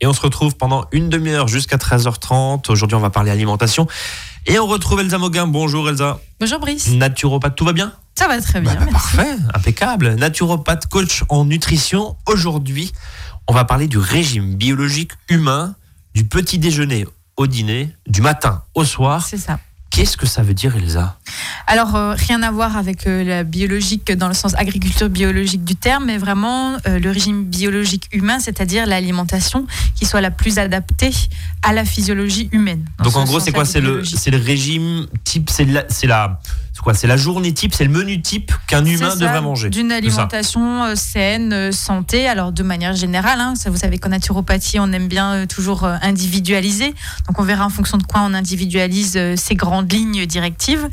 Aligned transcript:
Et 0.00 0.06
on 0.06 0.12
se 0.12 0.20
retrouve 0.20 0.54
pendant 0.56 0.84
une 0.92 1.08
demi-heure 1.08 1.48
jusqu'à 1.48 1.76
13h30. 1.76 2.70
Aujourd'hui, 2.70 2.94
on 2.94 3.00
va 3.00 3.10
parler 3.10 3.32
alimentation. 3.32 3.88
Et 4.46 4.56
on 4.60 4.66
retrouve 4.66 5.00
Elsa 5.00 5.18
Moguin. 5.18 5.48
Bonjour 5.48 5.88
Elsa. 5.88 6.20
Bonjour 6.38 6.60
Brice. 6.60 6.90
Naturopathe, 6.90 7.56
tout 7.56 7.64
va 7.64 7.72
bien? 7.72 7.92
Ça 8.14 8.28
va 8.28 8.40
très 8.40 8.60
bien. 8.60 8.74
Bah, 8.74 8.80
bah, 8.84 8.90
merci. 8.92 9.16
Parfait, 9.16 9.36
impeccable. 9.54 10.14
Naturopathe, 10.14 10.86
coach 10.86 11.24
en 11.28 11.44
nutrition. 11.46 12.16
Aujourd'hui, 12.26 12.92
on 13.48 13.52
va 13.52 13.64
parler 13.64 13.88
du 13.88 13.98
régime 13.98 14.54
biologique 14.54 15.12
humain, 15.28 15.74
du 16.14 16.24
petit 16.24 16.58
déjeuner 16.58 17.04
au 17.36 17.48
dîner, 17.48 17.92
du 18.06 18.22
matin 18.22 18.62
au 18.76 18.84
soir. 18.84 19.26
C'est 19.26 19.36
ça. 19.36 19.58
Qu'est-ce 19.90 20.16
que 20.16 20.26
ça 20.26 20.42
veut 20.42 20.54
dire 20.54 20.76
Elsa? 20.76 21.18
Alors, 21.66 21.96
euh, 21.96 22.14
rien 22.14 22.42
à 22.42 22.50
voir 22.50 22.76
avec 22.76 23.06
euh, 23.06 23.24
la 23.24 23.42
biologique 23.42 24.12
dans 24.12 24.28
le 24.28 24.34
sens 24.34 24.54
agriculture 24.56 25.08
biologique 25.08 25.64
du 25.64 25.76
terme, 25.76 26.06
mais 26.06 26.18
vraiment 26.18 26.76
euh, 26.86 26.98
le 26.98 27.10
régime 27.10 27.44
biologique 27.44 28.08
humain, 28.12 28.38
c'est-à-dire 28.38 28.86
l'alimentation 28.86 29.66
qui 29.94 30.04
soit 30.04 30.20
la 30.20 30.30
plus 30.30 30.58
adaptée 30.58 31.12
à 31.62 31.72
la 31.72 31.84
physiologie 31.84 32.48
humaine. 32.52 32.84
Donc 33.02 33.16
en 33.16 33.24
gros, 33.24 33.40
c'est 33.40 33.52
quoi? 33.52 33.64
C'est 33.64 33.80
le, 33.80 34.02
régime 34.36 35.06
type, 35.24 35.50
c'est 35.50 35.64
la, 35.64 35.84
c'est 35.88 36.06
la, 36.06 36.40
c'est 36.78 36.84
quoi 36.84 36.94
C'est 36.94 37.08
la 37.08 37.16
journée 37.16 37.52
type, 37.52 37.74
c'est 37.74 37.82
le 37.82 37.90
menu 37.90 38.22
type 38.22 38.52
qu'un 38.68 38.84
humain 38.84 39.10
ça, 39.10 39.16
devrait 39.16 39.40
manger. 39.40 39.68
D'une 39.68 39.90
alimentation 39.90 40.84
euh, 40.84 40.94
saine, 40.94 41.52
euh, 41.52 41.72
santé. 41.72 42.28
Alors 42.28 42.52
de 42.52 42.62
manière 42.62 42.94
générale, 42.94 43.40
hein, 43.40 43.54
ça, 43.56 43.68
vous 43.68 43.76
savez 43.78 43.98
qu'en 43.98 44.10
naturopathie, 44.10 44.78
on 44.78 44.92
aime 44.92 45.08
bien 45.08 45.32
euh, 45.32 45.46
toujours 45.46 45.82
euh, 45.82 45.96
individualiser. 46.02 46.94
Donc 47.26 47.40
on 47.40 47.42
verra 47.42 47.66
en 47.66 47.68
fonction 47.68 47.98
de 47.98 48.04
quoi 48.04 48.20
on 48.24 48.32
individualise 48.32 49.18
ces 49.34 49.56
grandes 49.56 49.92
lignes 49.92 50.24
directives. 50.26 50.88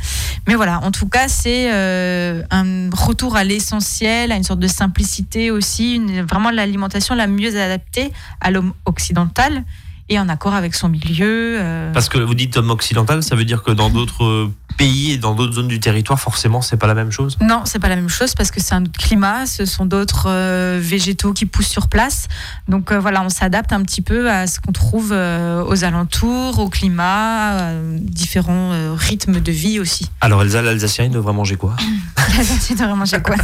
Mais 0.48 0.56
voilà, 0.56 0.80
en 0.80 0.90
tout 0.90 1.08
cas, 1.08 1.28
c'est 1.28 1.70
un 1.72 2.90
retour 2.92 3.36
à 3.36 3.44
l'essentiel, 3.44 4.32
à 4.32 4.38
une 4.38 4.44
sorte 4.44 4.60
de 4.60 4.68
simplicité 4.68 5.52
aussi, 5.52 5.94
une- 5.98 6.24
vraiment 6.24 6.50
l'alimentation 6.50 7.14
la 7.14 7.28
mieux 7.28 7.60
adaptée 7.62 8.12
à 8.42 8.50
l'homme 8.50 8.74
occidental 8.86 9.64
et 10.10 10.20
en 10.20 10.30
accord 10.30 10.54
avec 10.54 10.76
son 10.76 10.90
milieu. 10.90 11.58
euh, 11.60 11.92
Parce 11.94 12.10
que 12.10 12.18
vous 12.20 12.36
dites 12.36 12.58
homme 12.58 12.70
occidental, 12.70 13.24
ça 13.24 13.36
veut 13.36 13.46
dire 13.46 13.64
que 13.64 13.72
dans 13.72 13.90
d'autres 13.90 14.24
euh, 14.24 14.54
pays 14.78 15.14
et 15.14 15.18
dans 15.18 15.34
d'autres 15.34 15.54
zones 15.54 15.68
du 15.68 15.80
territoire, 15.80 16.20
forcément, 16.20 16.62
c'est 16.62 16.78
pas 16.78 16.88
la 16.88 16.94
même 16.94 17.12
chose? 17.12 17.38
Non, 17.42 17.62
c'est 17.66 17.80
pas 17.80 17.88
la 17.90 17.96
même 17.96 18.10
chose 18.10 18.36
parce 18.36 18.52
que 18.52 18.60
c'est 18.62 18.76
un 18.76 18.84
autre 18.84 19.00
climat, 19.00 19.46
ce 19.46 19.66
sont 19.66 19.86
d'autres 19.86 20.28
euh, 20.30 20.80
végétaux 20.82 21.34
qui 21.34 21.46
poussent 21.46 21.68
sur 21.70 21.88
place. 21.88 22.28
Donc 22.68 22.92
euh, 22.92 23.00
voilà, 23.00 23.24
on 23.24 23.30
s'adapte 23.30 23.74
un 23.74 23.82
petit 23.84 24.02
peu 24.02 24.30
à 24.30 24.48
ce 24.48 24.60
qu'on 24.60 24.74
trouve 24.74 25.12
aux 25.12 25.84
alentours, 25.84 26.60
au 26.60 26.70
climat, 26.70 27.72
différents 28.00 28.96
rythmes 28.96 29.40
de 29.40 29.52
vie 29.52 29.80
aussi. 29.80 30.10
Alors 30.22 30.42
Elsa, 30.44 30.62
l'Alsacien, 30.62 31.06
il 31.06 31.12
devrait 31.12 31.34
manger 31.34 31.56
quoi? 31.56 31.76
Tu 32.68 32.74
devrais 32.74 32.96
manger 32.96 33.22
quoi? 33.22 33.36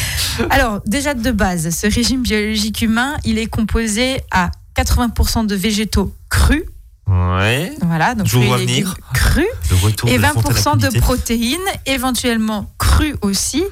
Alors 0.50 0.80
déjà 0.86 1.14
de 1.14 1.30
base, 1.30 1.70
ce 1.70 1.86
régime 1.92 2.22
biologique 2.22 2.82
humain, 2.82 3.14
il 3.24 3.38
est 3.38 3.46
composé 3.46 4.20
à 4.30 4.50
80% 4.74 5.46
de 5.46 5.54
végétaux 5.54 6.14
crus, 6.28 6.64
Ouais. 7.06 7.72
voilà, 7.82 8.14
donc 8.14 8.28
fruits 8.28 8.50
et 8.50 8.66
légumes 8.66 8.94
crus. 9.12 9.44
Et 10.06 10.16
de 10.16 10.22
la 10.22 10.32
20% 10.32 10.78
de 10.78 10.98
protéines, 11.00 11.58
éventuellement 11.84 12.70
crues 12.78 13.14
aussi, 13.20 13.62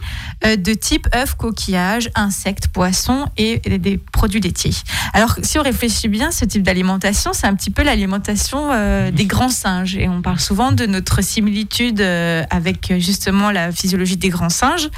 euh, 0.45 0.57
de 0.57 0.75
type 0.75 1.09
œufs, 1.15 1.35
coquillages, 1.35 2.11
insectes, 2.15 2.69
poissons 2.69 3.27
et 3.39 3.59
des, 3.61 3.79
des 3.79 3.97
produits 3.97 4.41
laitiers. 4.41 4.75
Alors, 5.15 5.37
si 5.43 5.59
on 5.59 5.63
réfléchit 5.63 6.09
bien, 6.09 6.31
ce 6.31 6.45
type 6.45 6.63
d'alimentation, 6.63 7.33
c'est 7.33 7.47
un 7.47 7.55
petit 7.55 7.71
peu 7.71 7.83
l'alimentation 7.83 8.71
euh, 8.71 9.11
des 9.11 9.25
grands 9.25 9.49
singes. 9.49 9.97
Et 9.97 10.09
on 10.09 10.21
parle 10.21 10.41
souvent 10.41 10.73
de 10.73 10.85
notre 10.85 11.23
similitude 11.23 12.01
euh, 12.01 12.45
avec 12.51 12.93
justement 12.99 13.51
la 13.51 13.73
physiologie 13.73 14.19
des 14.19 14.29
grands 14.29 14.51
singes. 14.51 14.91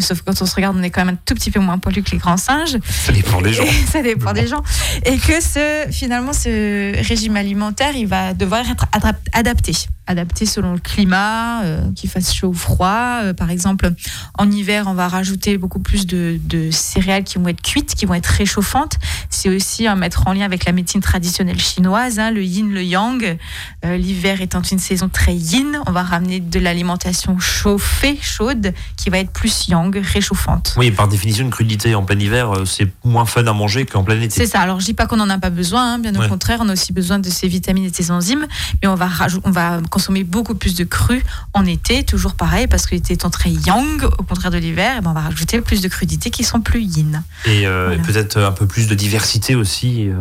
Sauf 0.00 0.22
quand 0.22 0.40
on 0.40 0.46
se 0.46 0.54
regarde, 0.54 0.76
on 0.78 0.82
est 0.82 0.90
quand 0.90 1.04
même 1.04 1.14
un 1.14 1.18
tout 1.24 1.34
petit 1.34 1.50
peu 1.50 1.60
moins 1.60 1.78
poilu 1.78 2.02
que 2.02 2.10
les 2.12 2.18
grands 2.18 2.36
singes. 2.36 2.78
Ça 2.88 3.12
dépend 3.12 3.40
des 3.40 3.52
gens. 3.52 3.64
Ça 3.92 4.02
dépend 4.02 4.32
des 4.32 4.46
gens. 4.46 4.62
Et 5.04 5.18
que 5.18 5.40
ce, 5.40 5.86
finalement, 5.90 6.32
ce 6.32 7.06
régime 7.06 7.36
alimentaire, 7.36 7.59
il 7.94 8.06
va 8.06 8.34
devoir 8.34 8.60
être 8.70 8.86
adap- 8.92 9.16
adapté. 9.32 9.72
Adapté 10.06 10.44
selon 10.44 10.72
le 10.72 10.80
climat, 10.80 11.62
euh, 11.62 11.82
qu'il 11.94 12.10
fasse 12.10 12.34
chaud 12.34 12.48
ou 12.48 12.52
froid. 12.54 13.20
Euh, 13.22 13.32
par 13.32 13.50
exemple, 13.50 13.92
en 14.36 14.50
hiver, 14.50 14.86
on 14.88 14.94
va 14.94 15.06
rajouter 15.06 15.56
beaucoup 15.56 15.78
plus 15.78 16.04
de, 16.04 16.40
de 16.42 16.70
céréales 16.72 17.22
qui 17.22 17.38
vont 17.38 17.46
être 17.46 17.62
cuites, 17.62 17.94
qui 17.94 18.06
vont 18.06 18.14
être 18.14 18.26
réchauffantes. 18.26 18.94
C'est 19.28 19.48
aussi 19.54 19.86
à 19.86 19.94
mettre 19.94 20.26
en 20.26 20.32
lien 20.32 20.44
avec 20.44 20.64
la 20.64 20.72
médecine 20.72 21.00
traditionnelle 21.00 21.60
chinoise, 21.60 22.18
hein, 22.18 22.32
le 22.32 22.42
yin, 22.42 22.72
le 22.72 22.82
yang. 22.82 23.36
Euh, 23.84 23.96
L'hiver 23.96 24.40
étant 24.40 24.62
une 24.62 24.80
saison 24.80 25.08
très 25.08 25.34
yin, 25.36 25.78
on 25.86 25.92
va 25.92 26.02
ramener 26.02 26.40
de 26.40 26.58
l'alimentation 26.58 27.38
chauffée, 27.38 28.18
chaude, 28.20 28.72
qui 28.96 29.10
va 29.10 29.18
être 29.18 29.30
plus 29.30 29.68
yang, 29.68 29.96
réchauffante. 29.96 30.74
Oui, 30.76 30.90
par 30.90 31.06
définition, 31.06 31.44
une 31.44 31.50
crudité 31.52 31.94
en 31.94 32.02
plein 32.02 32.18
hiver, 32.18 32.52
c'est 32.66 32.88
moins 33.04 33.26
fun 33.26 33.46
à 33.46 33.52
manger 33.52 33.86
qu'en 33.86 34.02
plein 34.02 34.20
été. 34.20 34.30
C'est 34.34 34.46
ça. 34.46 34.58
Alors, 34.60 34.80
je 34.80 34.86
dis 34.86 34.94
pas 34.94 35.06
qu'on 35.06 35.16
n'en 35.18 35.30
a 35.30 35.38
pas 35.38 35.50
besoin, 35.50 35.94
hein, 35.94 35.98
bien 36.00 36.14
au 36.16 36.18
Ouais. 36.20 36.28
contraire, 36.28 36.58
on 36.62 36.68
a 36.68 36.72
aussi 36.72 36.92
besoin 36.92 37.20
de 37.20 37.30
ces 37.30 37.46
vitamines 37.50 37.84
et 37.84 37.90
de 37.90 37.94
ces 37.94 38.10
enzymes, 38.10 38.46
mais 38.82 38.88
on 38.88 38.94
va, 38.94 39.08
on 39.44 39.50
va 39.50 39.80
consommer 39.90 40.24
beaucoup 40.24 40.54
plus 40.54 40.74
de 40.74 40.84
cru 40.84 41.22
en 41.52 41.66
été, 41.66 42.04
toujours 42.04 42.34
pareil, 42.34 42.66
parce 42.66 42.86
que 42.86 42.94
l'été 42.94 43.14
étant 43.14 43.30
très 43.30 43.50
yang, 43.50 44.04
au 44.18 44.22
contraire 44.22 44.50
de 44.50 44.58
l'hiver, 44.58 45.02
ben 45.02 45.10
on 45.10 45.14
va 45.14 45.20
rajouter 45.20 45.60
plus 45.60 45.80
de 45.82 45.88
crudités 45.88 46.30
qui 46.30 46.44
sont 46.44 46.60
plus 46.60 46.82
yin. 46.82 47.22
Et 47.46 47.66
euh, 47.66 47.88
Voilà. 47.88 48.02
peut-être 48.02 48.38
un 48.38 48.52
peu 48.52 48.66
plus 48.66 48.86
de 48.86 48.94
diversité 48.94 49.54
aussi 49.54 50.08
euh, 50.08 50.14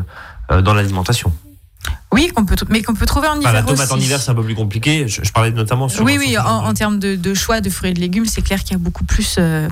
euh, 0.51 0.61
dans 0.61 0.73
l'alimentation. 0.73 1.31
Oui, 2.11 2.31
qu'on 2.35 2.43
peut, 2.43 2.55
mais 2.69 2.81
qu'on 2.81 2.95
peut 2.95 3.05
trouver 3.05 3.27
en 3.27 3.33
Enfin, 3.37 3.41
hiver 3.41 3.53
la 3.53 3.61
tomate 3.61 3.79
aussi. 3.85 3.93
en 3.93 3.97
hiver, 3.99 4.19
c'est 4.19 4.31
un 4.31 4.35
peu 4.35 4.43
plus 4.43 4.55
compliqué. 4.55 5.07
Je, 5.07 5.23
je 5.23 5.31
parlais 5.31 5.51
notamment 5.51 5.87
sur. 5.89 6.03
Oui, 6.03 6.17
oui, 6.17 6.35
en, 6.39 6.73
termes 6.73 6.97
de, 6.97 7.15
de 7.15 7.33
choix 7.35 7.61
de 7.61 7.69
fruits 7.69 7.91
et 7.91 7.93
de 7.93 7.99
légumes, 7.99 8.25
c'est 8.25 8.41
clair 8.41 8.63
qu'il 8.63 8.71
y 8.71 8.75
a 8.75 8.79
beaucoup 8.79 9.03
plus 9.03 9.35
euh, 9.37 9.69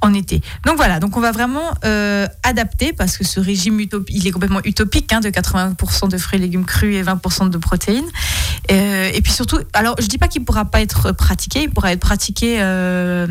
en 0.00 0.12
été. 0.12 0.42
Donc 0.64 0.76
voilà, 0.76 0.98
donc 0.98 1.16
on 1.16 1.20
va 1.20 1.30
vraiment 1.30 1.72
euh, 1.84 2.26
adapter 2.42 2.92
parce 2.92 3.16
que 3.16 3.24
ce 3.24 3.38
régime 3.38 3.78
utopi- 3.78 4.06
il 4.08 4.26
est 4.26 4.32
complètement 4.32 4.60
utopique, 4.64 5.12
hein, 5.12 5.20
de 5.20 5.28
80% 5.28 6.08
de 6.08 6.18
fruits 6.18 6.38
et 6.40 6.42
légumes 6.42 6.64
crus 6.64 6.96
et 6.96 7.02
20% 7.04 7.50
de 7.50 7.58
protéines. 7.58 8.04
Euh, 8.72 9.10
et 9.14 9.20
puis 9.22 9.32
surtout, 9.32 9.58
alors 9.72 9.94
je 10.00 10.06
dis 10.08 10.18
pas 10.18 10.26
qu'il 10.26 10.44
pourra 10.44 10.64
pas 10.64 10.80
être 10.80 11.12
pratiqué, 11.12 11.62
il 11.62 11.70
pourra 11.70 11.92
être 11.92 12.00
pratiqué 12.00 12.56
euh, 12.60 13.28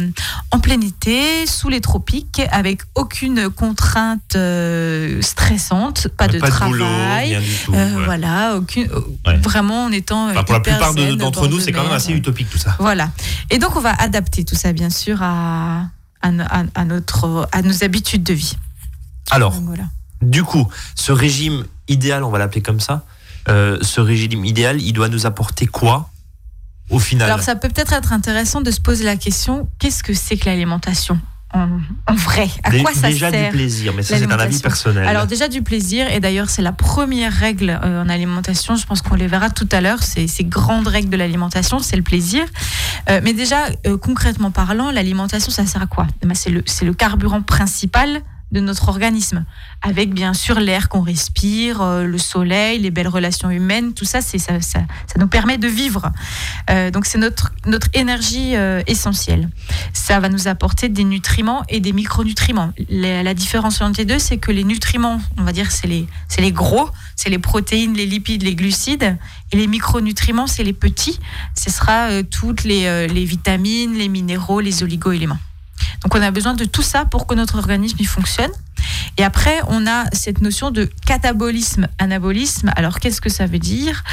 en 0.51 0.59
plein 0.59 0.79
été, 0.79 1.45
sous 1.45 1.67
les 1.67 1.81
tropiques, 1.81 2.41
avec 2.51 2.81
aucune 2.95 3.49
contrainte 3.49 4.21
euh, 4.37 5.21
stressante, 5.21 6.07
pas 6.07 6.29
de 6.29 6.39
pas 6.39 6.47
travail. 6.47 6.71
boulot, 6.71 6.85
rien 6.85 7.41
du 7.41 7.53
tout. 7.65 7.73
euh, 7.73 7.95
ouais. 7.97 8.05
Voilà, 8.05 8.44
aucune, 8.53 8.87
Ouais. 9.25 9.37
vraiment 9.37 9.85
en 9.85 9.91
étant. 9.91 10.29
Enfin, 10.29 10.43
pour 10.43 10.53
la 10.53 10.59
plupart 10.59 10.93
d'entre 10.93 11.47
nous, 11.47 11.59
c'est 11.59 11.71
quand 11.71 11.83
même 11.83 11.91
assez 11.91 12.13
utopique 12.13 12.49
tout 12.49 12.57
ça. 12.59 12.75
Voilà. 12.79 13.09
Et 13.49 13.57
donc, 13.57 13.75
on 13.75 13.81
va 13.81 13.93
adapter 13.93 14.45
tout 14.45 14.55
ça, 14.55 14.71
bien 14.73 14.89
sûr, 14.89 15.21
à, 15.23 15.85
à, 16.21 16.29
à- 16.29 16.63
à 16.75 16.85
notre, 16.85 17.47
à 17.51 17.61
nos 17.61 17.83
habitudes 17.83 18.23
de 18.23 18.33
vie. 18.33 18.55
Alors, 19.31 19.53
Donc, 19.53 19.63
voilà. 19.65 19.85
du 20.21 20.43
coup, 20.43 20.67
ce 20.95 21.11
régime 21.11 21.65
idéal, 21.87 22.23
on 22.23 22.29
va 22.29 22.37
l'appeler 22.37 22.61
comme 22.61 22.79
ça, 22.79 23.03
euh, 23.49 23.77
ce 23.81 24.01
régime 24.01 24.45
idéal, 24.45 24.81
il 24.81 24.93
doit 24.93 25.09
nous 25.09 25.25
apporter 25.25 25.65
quoi 25.67 26.09
au 26.89 26.99
final? 26.99 27.29
Alors, 27.29 27.43
ça 27.43 27.55
peut 27.55 27.69
peut-être 27.69 27.93
être 27.93 28.13
intéressant 28.13 28.61
de 28.61 28.69
se 28.71 28.79
poser 28.79 29.03
la 29.03 29.15
question 29.17 29.67
qu'est-ce 29.79 30.03
que 30.03 30.13
c'est 30.13 30.37
que 30.37 30.45
l'alimentation? 30.45 31.19
En, 31.55 32.13
vrai 32.15 32.47
À 32.63 32.69
Dé- 32.69 32.81
quoi 32.81 32.93
ça 32.93 33.09
Déjà 33.09 33.31
sert 33.31 33.51
du 33.51 33.57
plaisir, 33.57 33.93
mais 33.95 34.03
ça 34.03 34.17
c'est 34.17 34.25
un 34.31 34.39
avis 34.39 34.59
personnel. 34.59 35.07
Alors 35.07 35.25
déjà 35.27 35.47
du 35.47 35.61
plaisir, 35.61 36.11
et 36.11 36.19
d'ailleurs 36.19 36.49
c'est 36.49 36.61
la 36.61 36.71
première 36.71 37.31
règle 37.33 37.79
euh, 37.83 38.03
en 38.03 38.09
alimentation, 38.09 38.75
je 38.75 38.85
pense 38.85 39.01
qu'on 39.01 39.15
les 39.15 39.27
verra 39.27 39.49
tout 39.49 39.67
à 39.71 39.81
l'heure, 39.81 40.03
c'est 40.03 40.27
ces 40.27 40.43
grandes 40.43 40.87
règles 40.87 41.09
de 41.09 41.17
l'alimentation, 41.17 41.79
c'est 41.79 41.95
le 41.95 42.03
plaisir. 42.03 42.43
Euh, 43.09 43.21
mais 43.23 43.33
déjà, 43.33 43.65
euh, 43.87 43.97
concrètement 43.97 44.51
parlant, 44.51 44.91
l'alimentation, 44.91 45.51
ça 45.51 45.65
sert 45.65 45.81
à 45.81 45.87
quoi? 45.87 46.07
Eh 46.21 46.25
ben, 46.27 46.35
C'est 46.35 46.49
le, 46.49 46.63
c'est 46.65 46.85
le 46.85 46.93
carburant 46.93 47.41
principal 47.41 48.21
de 48.51 48.59
notre 48.59 48.89
organisme, 48.89 49.45
avec 49.81 50.13
bien 50.13 50.33
sûr 50.33 50.59
l'air 50.59 50.87
qu'on 50.87 51.01
respire, 51.01 51.81
euh, 51.81 52.03
le 52.05 52.17
soleil, 52.17 52.79
les 52.79 52.91
belles 52.91 53.07
relations 53.07 53.49
humaines, 53.49 53.93
tout 53.93 54.05
ça, 54.05 54.21
ça, 54.21 54.37
ça, 54.37 54.59
ça 54.61 55.19
nous 55.19 55.27
permet 55.27 55.57
de 55.57 55.67
vivre. 55.67 56.11
Euh, 56.69 56.91
donc 56.91 57.05
c'est 57.05 57.17
notre, 57.17 57.51
notre 57.65 57.87
énergie 57.93 58.55
euh, 58.55 58.81
essentielle. 58.87 59.49
Ça 59.93 60.19
va 60.19 60.29
nous 60.29 60.47
apporter 60.47 60.89
des 60.89 61.03
nutriments 61.03 61.63
et 61.69 61.79
des 61.79 61.91
micronutriments. 61.91 62.71
La, 62.89 63.33
différence 63.33 63.81
entre 63.81 63.99
les 63.99 64.05
deux, 64.05 64.19
c'est 64.19 64.37
que 64.37 64.51
les 64.51 64.63
nutriments, 64.63 65.19
on 65.37 65.43
va 65.43 65.51
dire, 65.51 65.71
c'est 65.71 65.87
les, 65.87 66.07
les 66.37 66.51
gros, 66.51 66.89
c'est 67.15 67.29
les 67.29 67.39
protéines, 67.39 67.93
les 67.93 68.05
lipides, 68.05 68.43
les 68.43 68.55
glucides, 68.55 69.17
et 69.51 69.57
les 69.57 69.67
micronutriments, 69.67 70.47
c'est 70.47 70.63
les 70.63 70.73
petits. 70.73 71.19
Ce 71.55 71.69
sera 71.69 72.23
toutes 72.23 72.63
les, 72.63 73.07
les 73.07 73.25
vitamines, 73.25 73.95
les 73.95 74.07
minéraux, 74.07 74.61
les 74.61 74.83
oligo-éléments. 74.83 75.39
Donc 76.03 76.15
on 76.15 76.21
a 76.21 76.31
besoin 76.31 76.53
de 76.53 76.65
tout 76.65 76.81
ça 76.81 77.05
pour 77.05 77.27
que 77.27 77.35
notre 77.35 77.57
organisme 77.57 77.97
y 77.99 78.05
fonctionne. 78.05 78.51
Et 79.17 79.23
après, 79.23 79.59
on 79.67 79.87
a 79.87 80.05
cette 80.13 80.41
notion 80.41 80.71
de 80.71 80.89
catabolisme, 81.05 81.87
anabolisme. 81.97 82.71
Alors 82.75 82.99
qu'est-ce 82.99 83.21
que 83.21 83.29
ça 83.29 83.45
veut 83.45 83.59
dire? 83.59 84.03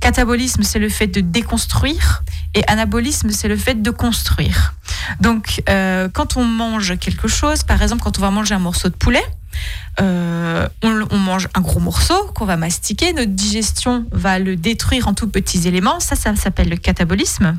Catabolisme, 0.00 0.62
c'est 0.62 0.78
le 0.78 0.88
fait 0.88 1.08
de 1.08 1.20
déconstruire, 1.20 2.22
et 2.54 2.64
anabolisme, 2.66 3.30
c'est 3.30 3.48
le 3.48 3.56
fait 3.56 3.82
de 3.82 3.90
construire. 3.90 4.74
Donc, 5.20 5.62
euh, 5.68 6.08
quand 6.12 6.36
on 6.36 6.44
mange 6.44 6.98
quelque 6.98 7.28
chose, 7.28 7.62
par 7.62 7.82
exemple, 7.82 8.02
quand 8.02 8.18
on 8.18 8.22
va 8.22 8.30
manger 8.30 8.54
un 8.54 8.60
morceau 8.60 8.88
de 8.88 8.94
poulet, 8.94 9.24
euh, 10.00 10.68
on, 10.84 11.00
on 11.10 11.18
mange 11.18 11.48
un 11.54 11.60
gros 11.60 11.80
morceau 11.80 12.14
qu'on 12.34 12.44
va 12.44 12.56
mastiquer, 12.56 13.12
notre 13.12 13.32
digestion 13.32 14.06
va 14.12 14.38
le 14.38 14.54
détruire 14.54 15.08
en 15.08 15.14
tout 15.14 15.26
petits 15.28 15.66
éléments, 15.66 15.98
ça, 15.98 16.14
ça 16.14 16.36
s'appelle 16.36 16.68
le 16.68 16.76
catabolisme. 16.76 17.58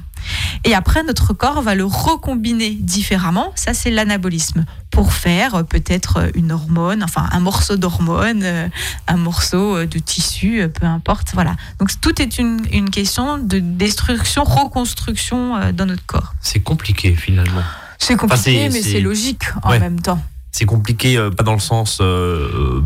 Et 0.63 0.73
après, 0.73 1.03
notre 1.03 1.33
corps 1.33 1.61
va 1.61 1.75
le 1.75 1.83
recombiner 1.83 2.71
différemment, 2.71 3.51
ça 3.55 3.73
c'est 3.73 3.91
l'anabolisme, 3.91 4.65
pour 4.91 5.11
faire 5.11 5.55
euh, 5.55 5.63
peut-être 5.63 6.31
une 6.35 6.53
hormone, 6.53 7.03
enfin 7.03 7.27
un 7.31 7.41
morceau 7.41 7.75
d'hormone, 7.75 8.69
un 9.07 9.17
morceau 9.17 9.85
de 9.85 9.99
tissu, 9.99 10.67
peu 10.69 10.85
importe. 10.85 11.31
Voilà. 11.33 11.55
Donc 11.79 11.89
tout 11.99 12.21
est 12.21 12.28
une, 12.37 12.61
une 12.71 12.89
question 12.89 13.37
de 13.37 13.59
destruction, 13.59 14.43
reconstruction 14.43 15.55
euh, 15.57 15.71
dans 15.71 15.85
notre 15.85 16.05
corps. 16.05 16.33
C'est 16.41 16.59
compliqué 16.61 17.15
finalement. 17.15 17.63
C'est 17.97 18.15
compliqué, 18.15 18.41
c'est- 18.43 18.69
mais 18.69 18.81
c'est- 18.81 18.91
c'est 18.93 18.99
logique 19.01 19.43
en 19.63 19.71
Ouais. 19.71 19.79
même 19.79 19.99
temps. 20.01 20.21
C'est 20.51 20.65
compliqué, 20.65 21.17
euh, 21.17 21.29
pas 21.29 21.43
dans 21.43 21.53
le 21.53 21.59
sens 21.59 21.99
euh, 22.01 22.81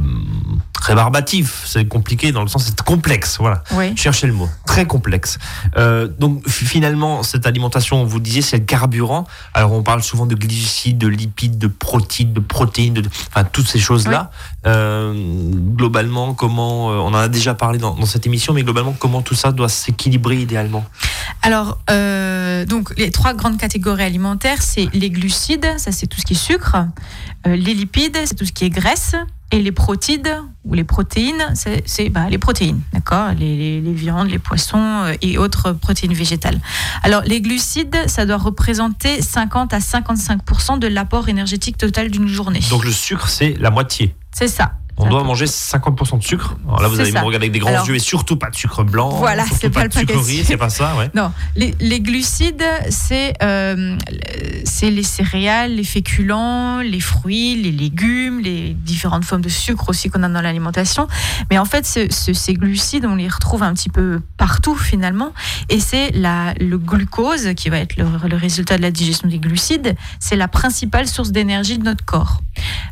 rébarbatif, 0.83 1.63
c'est 1.65 1.85
compliqué 1.87 2.31
dans 2.31 2.41
le 2.41 2.47
sens 2.47 2.65
c'est 2.65 2.81
complexe, 2.81 3.37
voilà. 3.39 3.63
Oui. 3.71 3.95
Cherchez 3.95 4.27
le 4.27 4.33
mot, 4.33 4.49
très 4.65 4.85
complexe. 4.85 5.37
Euh, 5.77 6.07
donc 6.19 6.47
finalement, 6.47 7.23
cette 7.23 7.45
alimentation, 7.47 8.03
vous 8.05 8.19
disiez, 8.19 8.41
c'est 8.41 8.57
le 8.57 8.65
carburant. 8.65 9.25
Alors 9.53 9.71
on 9.71 9.81
parle 9.83 10.03
souvent 10.03 10.25
de 10.25 10.35
glucides, 10.35 10.97
de 10.97 11.07
lipides, 11.07 11.57
de 11.57 11.67
protéines, 11.67 12.33
de 12.33 12.39
protéines, 12.39 12.93
de, 12.93 13.01
de- 13.01 13.09
enfin 13.29 13.43
toutes 13.43 13.67
ces 13.67 13.79
choses-là. 13.79 14.29
Euh, 14.65 15.13
globalement, 15.75 16.33
comment, 16.33 16.91
euh, 16.91 16.95
on 16.95 17.07
en 17.07 17.13
a 17.15 17.27
déjà 17.27 17.53
parlé 17.53 17.79
dans, 17.79 17.95
dans 17.95 18.05
cette 18.05 18.25
émission, 18.27 18.53
mais 18.53 18.63
globalement, 18.63 18.93
comment 18.97 19.21
tout 19.21 19.35
ça 19.35 19.51
doit 19.51 19.69
s'équilibrer 19.69 20.37
idéalement? 20.41 20.85
Alors, 21.41 21.79
euh, 21.89 22.65
donc 22.65 22.93
les 22.97 23.11
trois 23.11 23.33
grandes 23.33 23.57
catégories 23.57 24.03
alimentaires, 24.03 24.61
c'est 24.61 24.87
les 24.93 25.09
glucides, 25.09 25.67
ça 25.77 25.91
c'est 25.91 26.07
tout 26.07 26.19
ce 26.19 26.25
qui 26.25 26.33
est 26.33 26.37
sucre, 26.37 26.75
euh, 27.47 27.55
les 27.55 27.73
lipides, 27.73 28.17
c'est 28.25 28.35
tout 28.35 28.45
ce 28.45 28.51
qui 28.53 28.65
est 28.65 28.69
graisse, 28.69 29.15
et 29.53 29.61
les 29.61 29.71
protides 29.71 30.29
ou 30.65 30.73
les 30.73 30.83
protéines, 30.83 31.53
c'est 31.53 32.09
bah, 32.09 32.27
les 32.29 32.37
protéines, 32.39 32.81
d'accord 32.91 33.29
les, 33.37 33.55
les- 33.55 33.81
les 33.81 33.93
viandes, 33.93 34.29
les 34.29 34.39
poissons 34.39 34.77
euh, 34.79 35.13
et 35.21 35.37
autres 35.37 35.73
protéines 35.73 36.13
végétales. 36.13 36.59
Alors, 37.03 37.21
les 37.21 37.39
glucides, 37.39 37.95
ça 38.07 38.25
doit 38.25 38.37
représenter 38.37 39.21
50 39.21 39.73
à 39.73 39.79
55% 39.79 40.79
de 40.79 40.87
l'apport 40.87 41.29
énergétique 41.29 41.77
total 41.77 42.09
d'une 42.09 42.27
journée. 42.27 42.61
Donc 42.71 42.83
le 42.83 42.91
sucre, 42.91 43.27
c'est 43.27 43.53
la 43.59 43.69
moitié. 43.69 44.15
c'est 44.33 44.47
ça. 44.47 44.73
On 44.97 45.09
doit 45.09 45.23
manger 45.23 45.45
50% 45.45 46.19
de 46.19 46.23
sucre. 46.23 46.55
Alors 46.67 46.81
là, 46.83 46.87
vous 46.87 46.99
allez 46.99 47.11
ça. 47.11 47.19
me 47.21 47.25
regarder 47.25 47.45
avec 47.45 47.51
des 47.53 47.59
grands 47.59 47.71
Alors- 47.71 47.87
yeux 47.87 47.95
et 47.95 47.99
surtout 47.99 48.35
pas 48.37 48.49
de 48.51 48.55
sucre 48.55 48.83
blanc. 48.83 49.09
Voilà, 49.09 49.43
c'est 49.59 49.69
pas 49.71 49.83
le 49.83 49.89
de 49.89 49.93
sucrerie, 49.93 50.43
c'est 50.45 50.55
pas 50.57 50.69
ça, 50.69 50.95
ouais. 50.95 51.09
Non, 51.15 51.31
les, 51.55 51.73
les 51.79 51.99
glucides, 51.99 52.63
c'est 52.89 53.33
euh, 53.41 53.97
c'est 54.65 54.91
les 54.91 55.01
céréales, 55.03 55.75
les 55.75 55.83
féculents, 55.83 56.79
les 56.81 56.99
fruits, 56.99 57.55
les 57.61 57.71
légumes, 57.71 58.39
les 58.39 58.73
différentes 58.75 59.25
formes 59.25 59.41
de 59.41 59.49
sucre 59.49 59.89
aussi 59.89 60.09
qu'on 60.09 60.21
a 60.21 60.29
dans 60.29 60.41
l'alimentation. 60.41 61.07
Mais 61.49 61.57
en 61.57 61.65
fait, 61.65 61.85
ce- 61.87 62.11
ce- 62.11 62.33
ces 62.33 62.53
glucides, 62.53 63.05
on 63.05 63.15
les 63.15 63.27
retrouve 63.27 63.63
un 63.63 63.73
petit 63.73 63.89
peu 63.89 64.21
partout 64.37 64.75
finalement. 64.75 65.33
Et 65.69 65.79
c'est 65.79 66.11
la- 66.11 66.53
le 66.59 66.77
glucose, 66.77 67.53
qui 67.55 67.69
va 67.69 67.79
être 67.79 67.97
le, 67.97 68.05
le 68.29 68.35
résultat 68.37 68.77
de 68.77 68.83
la 68.83 68.91
digestion 68.91 69.27
des 69.27 69.39
glucides, 69.39 69.95
c'est 70.19 70.35
la 70.35 70.47
principale 70.47 71.07
source 71.07 71.31
d'énergie 71.31 71.79
de 71.79 71.83
notre 71.83 72.05
corps. 72.05 72.41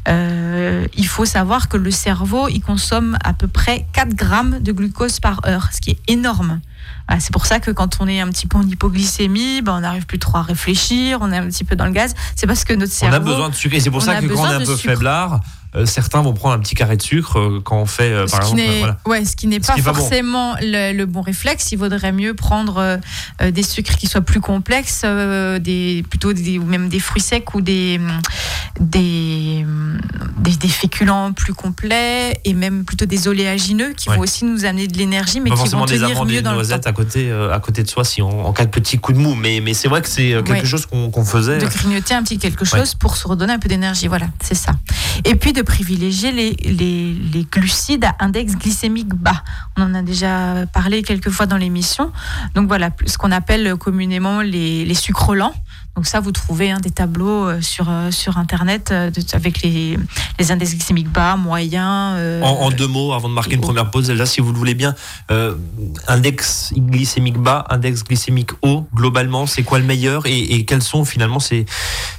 Euh, 0.08 0.88
il 0.98 1.06
faut 1.08 1.26
savoir 1.26 1.70
que 1.70 1.78
le 1.78 1.91
cerveau, 1.92 2.48
il 2.50 2.62
consomme 2.62 3.18
à 3.24 3.34
peu 3.34 3.48
près 3.48 3.86
4 3.94 4.16
grammes 4.16 4.60
de 4.60 4.72
glucose 4.72 5.20
par 5.20 5.42
heure, 5.46 5.70
ce 5.74 5.82
qui 5.82 5.92
est 5.92 6.00
énorme. 6.08 6.60
Voilà, 7.08 7.20
c'est 7.20 7.32
pour 7.34 7.46
ça 7.46 7.60
que 7.60 7.72
quand 7.72 7.98
on 8.00 8.08
est 8.08 8.20
un 8.22 8.28
petit 8.30 8.48
peu 8.48 8.58
en 8.58 8.68
hypoglycémie, 8.68 9.62
ben 9.62 9.74
on 9.76 9.80
n'arrive 9.82 10.06
plus 10.06 10.20
trop 10.20 10.38
à 10.38 10.42
réfléchir, 10.44 11.20
on 11.22 11.32
est 11.32 11.38
un 11.38 11.48
petit 11.48 11.64
peu 11.64 11.76
dans 11.76 11.86
le 11.86 11.92
gaz. 11.92 12.14
C'est 12.36 12.48
parce 12.48 12.64
que 12.64 12.74
notre 12.74 12.92
On 12.94 12.96
cerveau. 12.96 13.16
a 13.16 13.20
besoin 13.20 13.50
de 13.50 13.56
sucre 13.56 13.76
et 13.76 13.80
c'est 13.80 13.90
pour 13.90 14.02
on 14.02 14.06
ça 14.06 14.16
que 14.22 14.26
quand 14.28 14.42
on 14.42 14.46
est 14.52 14.56
un 14.56 14.60
peu 14.60 14.66
sucre. 14.76 14.94
faiblard, 14.94 15.40
certains 15.86 16.22
vont 16.22 16.34
prendre 16.34 16.56
un 16.56 16.60
petit 16.60 16.76
carré 16.76 16.98
de 16.98 17.02
sucre 17.02 17.40
euh, 17.40 17.62
quand 17.64 17.78
on 17.78 17.86
fait, 17.86 18.04
euh, 18.12 18.28
ce 18.28 18.32
par 18.32 18.42
qui 18.46 18.60
exemple, 18.60 18.78
voilà. 18.80 18.98
ouais, 19.06 19.26
ce 19.26 19.36
qui 19.36 19.48
n'est 19.48 19.62
Ce 19.62 19.68
pas 19.68 19.74
qui 19.76 19.82
bon. 19.82 19.94
forcément 19.94 20.56
le, 20.62 20.94
le 20.94 21.06
bon 21.06 21.22
réflexe. 21.22 21.72
Il 21.72 21.78
vaudrait 21.78 22.12
mieux 22.12 22.34
prendre 22.34 22.78
euh, 22.78 22.98
euh, 23.42 23.52
des 23.52 23.64
sucres 23.64 23.96
qui 23.98 24.08
soient 24.08 24.22
plus 24.22 24.42
complexes, 24.42 25.02
euh, 25.06 25.60
des, 25.60 26.04
plutôt 26.10 26.34
des, 26.34 26.60
ou 26.60 26.66
même 26.66 26.90
des 26.90 27.00
fruits 27.00 27.22
secs 27.22 27.54
ou 27.54 27.62
des, 27.62 28.00
hum, 28.00 28.22
des, 28.80 29.62
hum, 29.64 30.00
des, 30.38 30.56
des 30.58 30.68
féculents 30.68 31.34
plus 31.34 31.54
complets 31.54 32.40
et 32.46 32.54
même 32.54 32.84
plutôt 32.86 33.06
des 33.06 33.28
oléagineux 33.28 33.94
qui 33.96 34.10
Ouais. 34.10 34.16
vont 34.18 34.24
aussi 34.24 34.44
nous 34.46 34.66
amener 34.66 34.88
de 34.88 34.98
l'énergie, 34.98 35.40
mais 35.40 35.52
pas 35.52 35.56
qui 35.56 35.70
vont 35.70 35.86
des 35.86 35.94
tenir 36.00 36.10
amandes 36.18 36.30
et 36.30 36.34
mieux 36.34 36.38
des 36.40 36.42
dans 36.44 36.54
noisettes 36.54 36.86
à 36.88 36.92
côté, 36.92 37.30
euh, 37.32 37.54
à 37.54 37.60
côté 37.60 37.84
de 37.84 37.88
soi 37.90 38.04
si 38.04 38.22
on, 38.22 38.46
en 38.46 38.52
cas 38.52 38.66
de 38.66 38.70
petit 38.72 38.98
coup 38.98 39.14
de 39.14 39.20
mou. 39.20 39.36
Mais, 39.36 39.62
mais 39.64 39.74
c'est 39.74 39.88
vrai 39.88 40.02
que 40.02 40.10
c'est 40.10 40.34
euh, 40.34 40.42
quelque 40.44 40.62
Ouais. 40.62 40.66
chose 40.66 40.86
qu'on 40.86 41.10
qu'on 41.12 41.24
faisait. 41.24 41.60
de 41.60 41.66
grignoter 41.68 42.14
un 42.14 42.24
petit 42.24 42.38
quelque 42.40 42.66
chose 42.66 42.94
pour 42.96 43.16
se 43.16 43.28
redonner 43.28 43.54
un 43.54 43.60
peu 43.60 43.70
d'énergie. 43.70 44.08
Voilà, 44.08 44.28
c'est 44.44 44.56
ça. 44.56 44.72
Et 45.24 45.36
puis 45.36 45.54
de 45.54 45.61
privilégier 45.64 46.32
les, 46.32 46.52
les, 46.52 47.14
les 47.14 47.44
glucides 47.44 48.06
à 48.06 48.16
index 48.20 48.56
glycémique 48.56 49.14
bas. 49.14 49.44
On 49.78 49.84
en 49.84 49.94
a 49.94 50.02
déjà 50.02 50.66
parlé 50.74 51.04
quelques 51.04 51.30
fois 51.30 51.46
dans 51.46 51.58
l'émission. 51.58 52.12
Donc 52.56 52.68
voilà, 52.68 52.90
ce 53.06 53.18
qu'on 53.18 53.32
appelle 53.32 53.76
communément 53.76 54.42
les, 54.42 54.86
les 54.86 54.94
sucres 54.94 55.36
lents. 55.36 55.54
Donc 55.98 56.08
ça, 56.08 56.22
vous 56.22 56.32
trouvez 56.32 56.72
hein, 56.72 56.80
des 56.82 56.90
tableaux 56.90 57.48
euh, 57.48 57.62
sur, 57.62 57.90
euh, 57.90 58.12
sur 58.12 58.38
Internet 58.38 58.92
euh, 58.92 59.12
de- 59.12 59.22
avec 59.34 59.62
les, 59.62 59.98
les 60.40 60.52
index 60.52 60.72
glycémiques 60.72 61.10
bas, 61.12 61.36
moyens. 61.36 62.16
euh, 62.18 62.42
En, 62.42 62.62
en 62.62 62.72
deux 62.72 62.88
mots, 62.88 63.12
avant 63.14 63.28
de 63.28 63.34
marquer 63.34 63.56
une 63.56 63.60
oh. 63.60 63.64
première 63.68 63.92
pause, 63.92 64.10
là, 64.10 64.26
si 64.26 64.40
vous 64.40 64.52
le 64.54 64.58
voulez 64.58 64.74
bien, 64.74 64.96
euh, 65.32 65.56
index 66.08 66.72
glycémique 66.76 67.38
bas, 67.38 67.66
index 67.70 68.04
glycémique 68.04 68.52
haut, 68.62 68.88
globalement, 68.96 69.46
c'est 69.46 69.64
quoi 69.64 69.80
le 69.80 69.86
meilleur 69.86 70.26
et, 70.26 70.40
et 70.40 70.66
quels 70.66 70.82
sont 70.82 71.04
finalement 71.06 71.40
ces, 71.40 71.66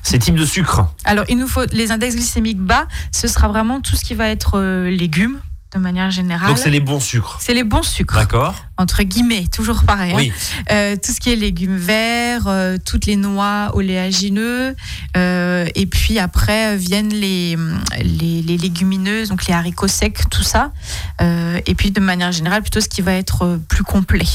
ces 0.02 0.18
types 0.18 0.34
de 0.36 0.44
sucres 0.46 0.86
Alors, 1.04 1.24
il 1.28 1.38
nous 1.38 1.48
faut 1.48 1.64
les 1.72 1.90
index 1.92 2.14
glycémiques 2.14 2.60
bas. 2.60 2.86
Ce 3.10 3.26
sera 3.26 3.48
vraiment 3.48 3.80
tout 3.80 3.96
ce 3.96 4.04
qui 4.04 4.14
va 4.14 4.28
être 4.28 4.58
euh, 4.58 4.90
légumes, 4.90 5.38
de 5.74 5.78
manière 5.78 6.10
générale. 6.10 6.48
Donc 6.48 6.58
c'est 6.58 6.68
les 6.70 6.80
bons 6.80 7.00
sucres. 7.00 7.38
C'est 7.40 7.54
les 7.54 7.64
bons 7.64 7.82
sucres. 7.82 8.16
D'accord 8.16 8.54
entre 8.82 9.02
guillemets, 9.02 9.46
toujours 9.52 9.84
pareil. 9.84 10.30
hein. 10.32 10.64
Euh, 10.72 10.96
tout 10.96 11.12
ce 11.12 11.20
qui 11.20 11.32
est 11.32 11.36
légumes 11.36 11.76
verts, 11.76 12.46
euh, 12.48 12.76
toutes 12.84 13.06
les 13.06 13.16
noix 13.16 13.70
oléagineux, 13.74 14.74
euh, 15.16 15.66
et 15.74 15.86
puis 15.86 16.18
après 16.18 16.76
viennent 16.76 17.12
les, 17.12 17.56
les, 18.02 18.42
les 18.42 18.56
légumineuses, 18.58 19.28
donc 19.28 19.46
les 19.46 19.54
haricots 19.54 19.88
secs, 19.88 20.28
tout 20.30 20.42
ça. 20.42 20.72
Et 21.66 21.74
puis 21.74 21.90
de 21.92 22.00
manière 22.00 22.32
générale, 22.32 22.62
plutôt 22.62 22.80
ce 22.80 22.88
qui 22.88 23.00
va 23.02 23.12
être 23.14 23.58
plus 23.68 23.84
complet. 23.84 24.26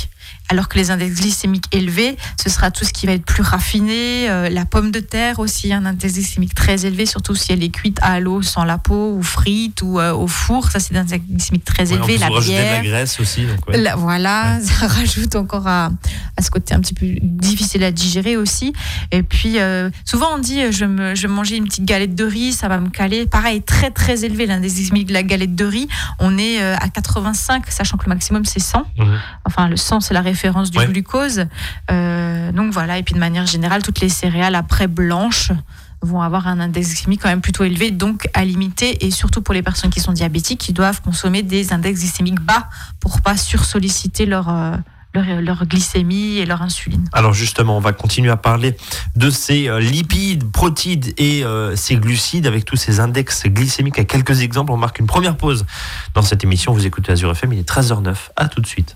Alors 0.49 0.69
que 0.69 0.77
les 0.77 0.91
index 0.91 1.19
glycémiques 1.19 1.65
élevés, 1.73 2.15
ce 2.41 2.49
sera 2.49 2.71
tout 2.71 2.85
ce 2.85 2.93
qui 2.93 3.05
va 3.05 3.11
être 3.11 3.25
plus 3.25 3.43
raffiné. 3.43 4.29
euh, 4.29 4.47
la 4.49 4.63
pomme 4.63 4.91
de 4.91 5.01
terre 5.01 5.39
aussi, 5.39 5.73
un 5.73 5.85
index 5.85 6.13
glycémique 6.13 6.55
très 6.55 6.85
élevé, 6.85 7.05
surtout 7.05 7.35
si 7.35 7.51
elle 7.51 7.61
est 7.63 7.69
cuite 7.69 7.97
à 8.01 8.21
l'eau, 8.21 8.41
sans 8.41 8.63
la 8.63 8.77
peau, 8.77 9.11
ou 9.13 9.23
frite, 9.23 9.81
ou 9.81 9.99
euh, 9.99 10.13
au 10.13 10.27
four. 10.27 10.71
Ça, 10.71 10.79
c'est 10.79 10.95
un 10.95 11.01
index 11.01 11.25
glycémique 11.29 11.65
très 11.65 11.89
Ouais, 11.91 11.95
élevé. 11.95 12.13
plus, 12.13 12.17
La 12.21 12.27
vous 12.27 12.33
rajoutez 12.35 12.53
de 12.57 12.61
la 12.63 12.79
bière. 12.79 12.83
graisse 12.93 13.19
aussi. 13.19 13.45
Donc, 13.45 13.67
ouais. 13.67 13.77
La- 13.81 13.97
voilà, 13.97 14.36
ça 14.61 14.87
rajoute 14.87 15.35
encore 15.35 15.67
à, 15.67 15.91
à 16.37 16.41
ce 16.41 16.49
côté 16.49 16.73
un 16.73 16.79
petit 16.79 16.93
peu 16.93 17.05
difficile 17.21 17.83
à 17.83 17.91
digérer 17.91 18.37
aussi. 18.37 18.73
Et 19.11 19.23
puis, 19.23 19.59
euh, 19.59 19.89
souvent 20.05 20.27
on 20.35 20.37
dit, 20.39 20.61
euh, 20.61 20.71
je 20.71 20.79
vais, 20.85 20.87
me, 20.87 21.15
je 21.15 21.23
vais 21.27 21.33
manger 21.33 21.57
une 21.57 21.65
petite 21.65 21.85
galette 21.85 22.15
de 22.15 22.23
riz, 22.25 22.53
ça 22.53 22.67
va 22.67 22.79
me 22.79 22.89
caler. 22.89 23.25
Pareil, 23.25 23.61
très 23.61 23.91
très 23.91 24.25
élevé 24.25 24.45
l'indice 24.45 24.75
glycémique 24.75 25.07
de 25.07 25.13
la 25.13 25.23
galette 25.23 25.55
de 25.55 25.65
riz. 25.65 25.87
On 26.19 26.37
est 26.37 26.61
euh, 26.61 26.75
à 26.79 26.89
85, 26.89 27.63
sachant 27.69 27.97
que 27.97 28.05
le 28.05 28.09
maximum 28.09 28.45
c'est 28.45 28.59
100. 28.59 28.83
Mhm. 28.97 29.19
Enfin, 29.45 29.67
le 29.67 29.77
100 29.77 30.01
c'est 30.01 30.13
la 30.13 30.21
référence 30.21 30.71
du 30.71 30.77
Ouais. 30.79 30.87
glucose. 30.87 31.45
Euh, 31.91 32.51
donc 32.51 32.71
voilà, 32.71 32.97
et 32.97 33.03
puis 33.03 33.13
de 33.13 33.19
manière 33.19 33.45
générale, 33.45 33.81
toutes 33.81 33.99
les 34.01 34.09
céréales 34.09 34.55
après 34.55 34.87
blanches 34.87 35.51
vont 36.01 36.21
avoir 36.21 36.47
un 36.47 36.59
index 36.59 36.89
glycémique 36.89 37.21
quand 37.21 37.29
même 37.29 37.41
plutôt 37.41 37.63
élevé, 37.63 37.91
donc 37.91 38.27
à 38.33 38.45
limiter, 38.45 39.05
et 39.05 39.11
surtout 39.11 39.41
pour 39.41 39.53
les 39.53 39.63
personnes 39.63 39.89
qui 39.89 39.99
sont 39.99 40.13
diabétiques, 40.13 40.59
qui 40.59 40.73
doivent 40.73 41.01
consommer 41.01 41.43
des 41.43 41.73
index 41.73 41.99
glycémiques 41.99 42.39
bas 42.39 42.69
pour 42.99 43.21
pas 43.21 43.37
sursolliciter 43.37 44.25
leur, 44.25 44.49
euh, 44.49 44.77
leur, 45.13 45.41
leur 45.41 45.65
glycémie 45.65 46.37
et 46.37 46.45
leur 46.45 46.61
insuline. 46.61 47.07
Alors 47.13 47.33
justement, 47.33 47.77
on 47.77 47.81
va 47.81 47.93
continuer 47.93 48.29
à 48.29 48.37
parler 48.37 48.77
de 49.15 49.29
ces 49.29 49.67
euh, 49.67 49.79
lipides, 49.79 50.49
protides 50.51 51.13
et 51.17 51.43
euh, 51.43 51.75
ces 51.75 51.95
glucides 51.95 52.47
avec 52.47 52.65
tous 52.65 52.75
ces 52.75 52.99
index 52.99 53.47
glycémiques. 53.47 53.99
À 53.99 54.05
quelques 54.05 54.41
exemples, 54.41 54.71
on 54.71 54.77
marque 54.77 54.99
une 54.99 55.07
première 55.07 55.37
pause 55.37 55.65
dans 56.13 56.21
cette 56.21 56.43
émission. 56.43 56.73
Vous 56.73 56.85
écoutez 56.85 57.11
Azure 57.11 57.31
FM, 57.31 57.53
il 57.53 57.59
est 57.59 57.69
13h09. 57.69 58.15
À 58.35 58.47
tout 58.47 58.61
de 58.61 58.67
suite. 58.67 58.95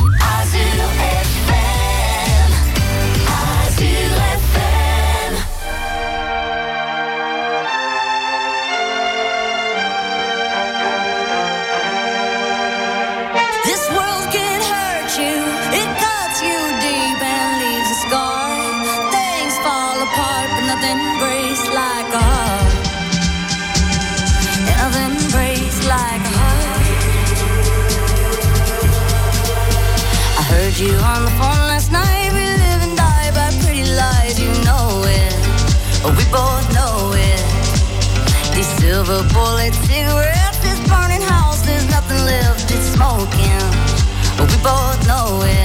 Both 44.63 45.07
know 45.07 45.41
it. 45.43 45.60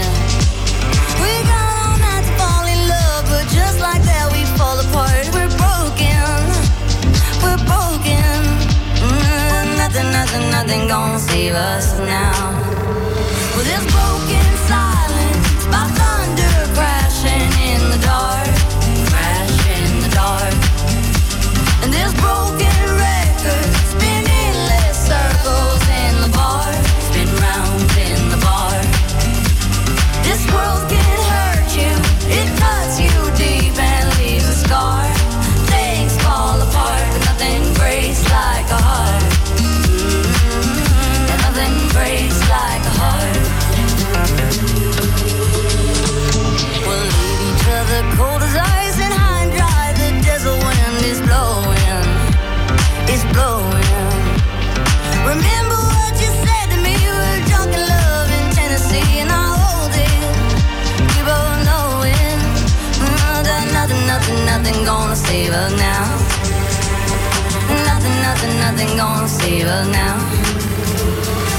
Nothing, 68.47 68.97
gonna 68.97 69.29
save 69.29 69.67
us 69.67 69.89
now. 69.89 70.17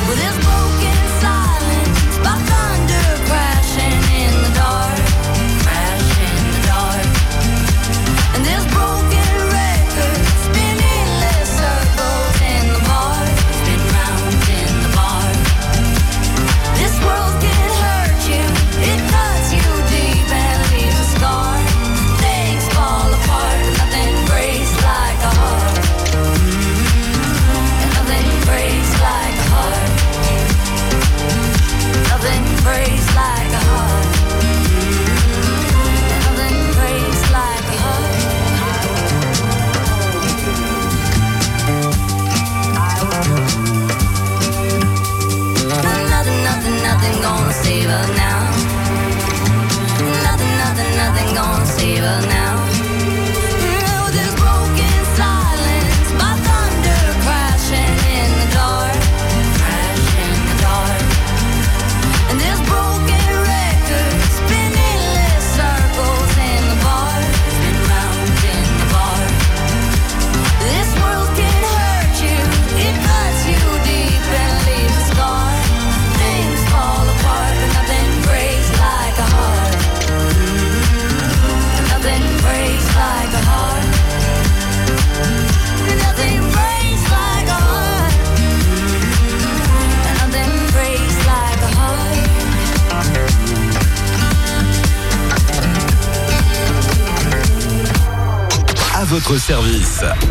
Well, 0.07 0.15
there's 0.15 0.39
broken 0.45 0.96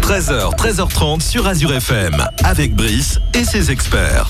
13h, 0.06 0.54
13h30 0.56 1.20
sur 1.20 1.48
Azure 1.48 1.72
FM. 1.72 2.14
Avec 2.44 2.76
Brice 2.76 3.18
et 3.34 3.42
ses 3.42 3.72
experts. 3.72 4.28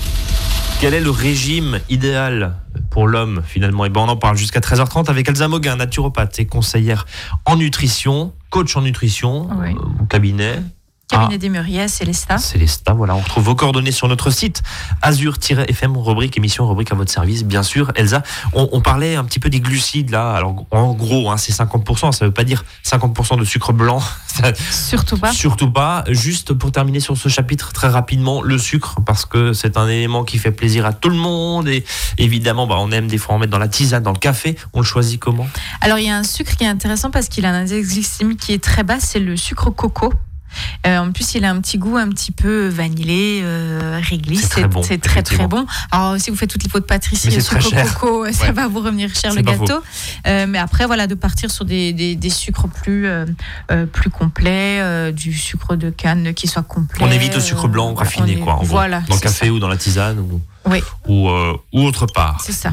Quel 0.81 0.95
est 0.95 1.01
le 1.01 1.11
régime 1.11 1.81
idéal 1.91 2.55
pour 2.91 3.07
l'homme 3.07 3.43
finalement? 3.47 3.85
Et 3.85 3.91
ben 3.91 4.01
on 4.01 4.09
en 4.09 4.17
parle 4.17 4.39
jusqu'à 4.39 4.61
13h30 4.61 5.11
avec 5.11 5.29
Elsa 5.29 5.49
Moguin, 5.49 5.77
naturopathe 5.77 6.39
et 6.41 6.47
conseillère 6.47 7.05
en 7.45 7.57
nutrition, 7.57 8.33
coach 8.49 8.75
en 8.77 8.81
nutrition 8.81 9.51
Oui. 9.61 9.75
euh, 9.75 10.03
au 10.03 10.07
cabinet. 10.07 10.63
Cabinet 11.09 11.39
des 11.39 11.49
Muriès, 11.49 11.93
Célestat. 11.93 12.39
Célestat, 12.39 12.93
voilà, 12.93 13.15
on 13.15 13.21
retrouve 13.21 13.45
vos 13.45 13.55
coordonnées 13.55 13.93
sur 13.93 14.09
notre 14.09 14.31
site 14.31 14.63
azur-fm, 15.03 15.97
rubrique 15.97 16.37
émission, 16.37 16.67
rubrique 16.67 16.91
à 16.91 16.97
votre 16.97 17.13
service, 17.13 17.45
bien 17.45 17.63
sûr. 17.63 17.93
Elsa, 17.95 18.23
on, 18.55 18.69
on 18.73 18.81
parlait 18.81 19.15
un 19.15 19.25
petit 19.25 19.39
peu 19.39 19.49
des 19.49 19.61
glucides 19.61 20.11
là, 20.11 20.33
alors 20.33 20.67
en 20.73 20.95
gros, 20.95 21.31
hein, 21.31 21.37
c'est 21.37 21.53
50%, 21.53 22.11
ça 22.11 22.25
veut 22.25 22.33
pas 22.33 22.43
dire 22.45 22.65
50% 22.85 23.39
de 23.39 23.45
sucre 23.45 23.73
blanc, 23.73 24.03
Surtout 24.71 25.17
pas. 25.17 25.33
surtout 25.33 25.71
pas. 25.71 26.05
Juste 26.09 26.53
pour 26.53 26.73
terminer 26.73 27.01
sur 27.01 27.17
ce 27.17 27.29
chapitre 27.29 27.73
très 27.73 27.89
rapidement, 27.89 28.43
le 28.43 28.59
sucre, 28.59 28.97
parce 29.07 29.25
que 29.25 29.53
c'est 29.53 29.77
un 29.77 29.89
élément 29.89 30.25
qui 30.25 30.39
fait 30.39 30.51
plaisir 30.53 30.87
à 30.87 30.93
tout 30.93 31.09
le 31.09 31.17
monde 31.17 31.69
et 31.69 31.85
évidemment, 32.19 32.67
bah, 32.67 32.77
on 32.79 32.91
aime 32.91 33.07
des 33.07 33.19
fois 33.19 33.37
en 33.37 33.39
mettre 33.39 33.53
dans 33.53 33.59
la 33.59 33.69
tisane, 33.69 34.03
dans 34.03 34.13
le 34.13 34.19
café, 34.19 34.57
on 34.73 34.81
le 34.81 34.85
choisit 34.85 35.21
comment? 35.21 35.47
Alors, 35.81 35.99
il 35.99 36.07
y 36.07 36.11
a 36.11 36.17
un 36.17 36.25
sucre 36.25 36.57
qui 36.57 36.65
est 36.65 36.69
intéressant 36.69 37.11
parce 37.11 37.29
qu'il 37.29 37.47
a 37.47 37.51
un 37.51 37.63
index 37.63 37.89
glycémique 37.89 38.41
qui 38.41 38.53
est 38.53 38.63
très 38.63 38.83
bas, 38.83 38.99
c'est 38.99 39.21
le 39.21 39.37
sucre 39.37 39.71
coco. 39.71 40.13
Euh, 40.87 40.99
en 40.99 41.13
plus, 41.13 41.35
il 41.35 41.45
a 41.45 41.51
un 41.51 41.61
petit 41.61 41.79
goût 41.79 41.97
un 41.97 42.09
petit 42.09 42.33
peu 42.33 42.69
vanillé, 42.69 43.41
euh, 43.43 44.01
réglisse. 44.03 44.43
C'est 44.43 44.49
très 44.49 44.69
bon, 44.69 44.81
très 45.23 45.47
bon. 45.47 45.67
Alors, 45.91 46.19
si 46.21 46.31
vous 46.31 46.37
faites 46.37 46.51
toutes 46.51 46.63
les 46.65 46.69
fautes 46.71 46.87
Patricie, 46.87 47.29
Mais 47.29 47.37
le 47.37 47.43
très 47.43 47.61
sucre 47.61 47.95
coco, 47.95 48.25
euh, 48.27 48.33
ça 48.33 48.53
va 48.53 48.69
vous 48.69 48.81
revenir 48.81 49.15
cher 49.15 49.35
le 49.35 49.43
gâteau. 49.43 49.81
Euh, 50.27 50.47
mais 50.49 50.59
après, 50.59 50.87
voilà, 50.87 51.07
de 51.07 51.15
partir 51.15 51.51
sur 51.51 51.65
des, 51.65 51.93
des, 51.93 52.17
des 52.17 52.31
sucres 52.31 52.69
plus, 52.69 53.07
euh, 53.07 53.27
euh, 53.71 53.87
plus 53.87 54.11
complets, 54.11 54.81
euh, 54.81 55.13
du 55.13 55.33
sucre 55.35 55.77
de 55.77 55.91
canne 55.91 56.33
qui 56.35 56.47
soit 56.49 56.63
complet. 56.63 57.05
On 57.05 57.11
évite 57.11 57.35
le 57.35 57.41
sucre 57.41 57.65
euh, 57.67 57.69
blanc 57.69 57.95
raffiné, 57.95 58.33
est- 58.33 58.37
quoi. 58.37 58.55
en 58.55 58.59
gros. 58.59 58.67
Voilà. 58.67 59.01
dans 59.09 59.15
le 59.15 59.21
café 59.21 59.47
ça. 59.47 59.53
ou 59.53 59.59
dans 59.59 59.69
la 59.69 59.77
tisane 59.77 60.19
ou, 60.19 60.41
Oui, 60.67 60.83
ou, 61.07 61.29
euh, 61.29 61.57
ou 61.73 61.83
autre 61.83 62.07
part. 62.07 62.41
c'est 62.45 62.53
ça. 62.53 62.73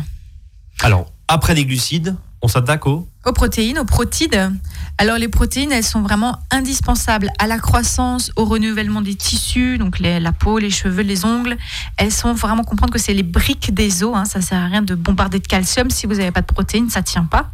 Alors, 0.81 1.11
après 1.27 1.53
les 1.55 1.65
glucides, 1.65 2.15
on 2.41 2.47
s'attaque 2.47 2.87
au 2.87 3.07
Aux 3.25 3.31
protéines, 3.31 3.79
aux 3.79 3.85
protides. 3.85 4.51
Alors 4.99 5.17
les 5.17 5.27
protéines, 5.27 5.71
elles 5.71 5.83
sont 5.83 6.01
vraiment 6.01 6.37
indispensables 6.51 7.31
à 7.39 7.47
la 7.47 7.57
croissance, 7.57 8.31
au 8.35 8.45
renouvellement 8.45 9.01
des 9.01 9.15
tissus, 9.15 9.77
donc 9.77 9.99
la 9.99 10.31
peau, 10.31 10.59
les 10.59 10.69
cheveux, 10.69 11.01
les 11.01 11.25
ongles. 11.25 11.57
Elles 11.97 12.11
sont 12.11 12.33
vraiment 12.33 12.63
comprendre 12.63 12.93
que 12.93 12.99
c'est 12.99 13.13
les 13.13 13.23
briques 13.23 13.73
des 13.73 14.03
os. 14.03 14.15
Hein, 14.15 14.25
ça 14.25 14.41
sert 14.41 14.59
à 14.59 14.65
rien 14.67 14.81
de 14.81 14.93
bombarder 14.93 15.39
de 15.39 15.47
calcium 15.47 15.89
si 15.89 16.05
vous 16.05 16.15
n'avez 16.15 16.31
pas 16.31 16.41
de 16.41 16.45
protéines, 16.45 16.89
ça 16.89 17.01
tient 17.01 17.23
pas. 17.23 17.49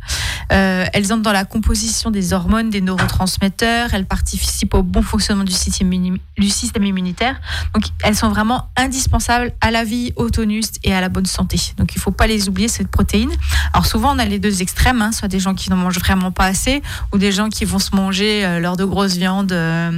Euh, 0.51 0.85
elles 0.91 1.13
entrent 1.13 1.21
dans 1.21 1.31
la 1.31 1.45
composition 1.45 2.11
des 2.11 2.33
hormones, 2.33 2.69
des 2.71 2.81
neurotransmetteurs. 2.81 3.93
Elles 3.93 4.05
participent 4.05 4.73
au 4.73 4.83
bon 4.83 5.01
fonctionnement 5.01 5.43
du 5.43 5.53
système, 5.53 5.91
immuni- 5.93 6.19
du 6.37 6.49
système 6.49 6.83
immunitaire. 6.83 7.39
Donc 7.73 7.85
elles 8.03 8.15
sont 8.15 8.29
vraiment 8.29 8.69
indispensables 8.75 9.53
à 9.61 9.71
la 9.71 9.83
vie, 9.83 10.13
au 10.15 10.29
tonus 10.29 10.71
et 10.83 10.93
à 10.93 10.99
la 10.99 11.09
bonne 11.09 11.27
santé. 11.27 11.57
Donc 11.77 11.95
il 11.95 12.01
faut 12.01 12.11
pas 12.11 12.27
les 12.27 12.49
oublier 12.49 12.67
ces 12.67 12.85
protéines. 12.85 13.31
Alors 13.73 13.85
souvent 13.85 14.15
on 14.15 14.19
a 14.19 14.25
les 14.25 14.39
deux 14.39 14.61
extrêmes, 14.61 15.01
hein, 15.01 15.11
soit 15.11 15.27
des 15.27 15.39
gens 15.39 15.53
qui 15.53 15.58
n'en 15.67 15.75
mangent 15.75 15.99
vraiment 15.99 16.31
pas 16.31 16.45
assez, 16.45 16.81
ou 17.13 17.17
des 17.17 17.31
gens 17.31 17.49
qui 17.49 17.65
vont 17.65 17.79
se 17.79 17.95
manger 17.95 18.45
euh, 18.45 18.59
leur 18.59 18.77
de 18.77 18.85
grosses 18.85 19.15
viandes 19.15 19.51
euh, 19.51 19.91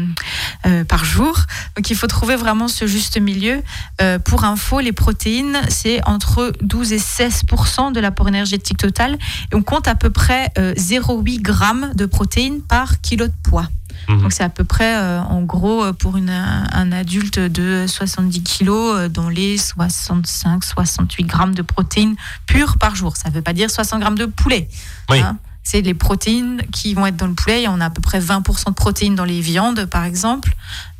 euh, 0.65 0.83
par 0.83 1.05
jour. 1.05 1.37
Donc 1.75 1.89
il 1.89 1.95
faut 1.95 2.07
trouver 2.07 2.35
vraiment 2.35 2.67
ce 2.67 2.87
juste 2.87 3.19
milieu. 3.19 3.61
Euh, 4.01 4.17
pour 4.17 4.43
info, 4.43 4.79
les 4.79 4.93
protéines, 4.93 5.59
c'est 5.69 6.01
entre 6.07 6.53
12 6.61 6.93
et 6.93 6.97
16% 6.97 7.93
de 7.93 7.99
l'apport 7.99 8.27
énergétique 8.27 8.77
total. 8.77 9.17
Et 9.51 9.55
on 9.55 9.61
compte 9.61 9.87
à 9.87 9.95
peu 9.95 10.09
près 10.09 10.51
euh, 10.57 10.73
0,8 10.73 11.41
grammes 11.41 11.91
de 11.95 12.05
protéines 12.05 12.61
par 12.61 13.01
kilo 13.01 13.27
de 13.27 13.33
poids. 13.43 13.67
Mhm. 14.09 14.21
Donc 14.21 14.31
c'est 14.33 14.43
à 14.43 14.49
peu 14.49 14.63
près, 14.63 14.95
euh, 14.95 15.21
en 15.21 15.41
gros, 15.43 15.93
pour 15.93 16.17
une, 16.17 16.29
un 16.31 16.91
adulte 16.91 17.39
de 17.39 17.85
70 17.87 18.41
kilos, 18.43 18.95
euh, 18.97 19.09
dans 19.09 19.29
les 19.29 19.57
65-68 19.57 21.25
grammes 21.25 21.53
de 21.53 21.61
protéines 21.61 22.15
pures 22.45 22.77
par 22.77 22.95
jour. 22.95 23.15
Ça 23.17 23.29
ne 23.29 23.35
veut 23.35 23.41
pas 23.41 23.53
dire 23.53 23.69
60 23.69 23.99
grammes 23.99 24.17
de 24.17 24.25
poulet. 24.25 24.67
Oui. 25.09 25.19
hein. 25.19 25.37
C'est 25.63 25.81
les 25.81 25.93
protéines 25.93 26.61
qui 26.71 26.93
vont 26.93 27.05
être 27.05 27.17
dans 27.17 27.27
le 27.27 27.33
poulet. 27.33 27.63
Et 27.63 27.67
on 27.67 27.79
a 27.81 27.85
à 27.85 27.89
peu 27.89 28.01
près 28.01 28.19
20% 28.19 28.69
de 28.69 28.73
protéines 28.73 29.15
dans 29.15 29.25
les 29.25 29.41
viandes, 29.41 29.85
par 29.85 30.03
exemple. 30.05 30.53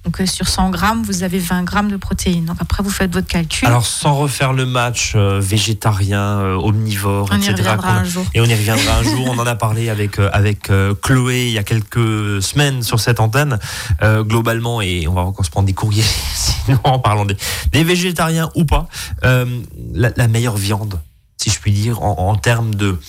Donc 0.03 0.19
euh, 0.19 0.25
sur 0.25 0.47
100 0.47 0.71
grammes, 0.71 1.03
vous 1.03 1.21
avez 1.21 1.37
20 1.37 1.61
grammes 1.63 1.91
de 1.91 1.95
protéines. 1.97 2.45
Donc 2.45 2.57
après, 2.59 2.81
vous 2.81 2.89
faites 2.89 3.13
votre 3.13 3.27
calcul. 3.27 3.67
Alors, 3.67 3.85
sans 3.85 4.15
refaire 4.15 4.51
le 4.51 4.65
match 4.65 5.13
euh, 5.15 5.39
végétarien, 5.39 6.39
euh, 6.39 6.55
omnivore, 6.55 7.29
on 7.31 7.35
y 7.35 7.37
etc. 7.37 7.51
reviendra 7.57 7.77
qu'on 7.77 7.87
a- 7.87 7.99
un 7.99 8.03
jour. 8.03 8.25
Et 8.33 8.41
on 8.41 8.45
y 8.45 8.53
reviendra 8.55 8.97
un 8.97 9.03
jour. 9.03 9.27
On 9.29 9.37
en 9.37 9.45
a 9.45 9.55
parlé 9.55 9.89
avec 9.89 10.17
euh, 10.17 10.29
avec 10.33 10.71
Chloé 11.03 11.47
il 11.47 11.53
y 11.53 11.59
a 11.59 11.63
quelques 11.63 12.41
semaines 12.41 12.81
sur 12.81 12.99
cette 12.99 13.19
antenne. 13.19 13.59
Globalement, 14.01 14.81
et 14.81 15.07
on 15.07 15.13
va 15.13 15.21
encore 15.21 15.45
se 15.45 15.51
prendre 15.51 15.67
des 15.67 15.73
courriers 15.73 16.03
sinon 16.33 16.79
en 16.83 16.97
parlant 16.99 17.25
des, 17.25 17.37
des 17.71 17.83
végétariens 17.83 18.49
ou 18.55 18.65
pas. 18.65 18.87
la, 19.23 20.09
la 20.15 20.27
meilleure 20.27 20.57
viande, 20.57 20.99
si 21.37 21.49
je 21.51 21.59
puis 21.59 21.71
dire, 21.71 22.01
en, 22.01 22.29
en 22.29 22.35
termes 22.35 22.73
de 22.75 22.99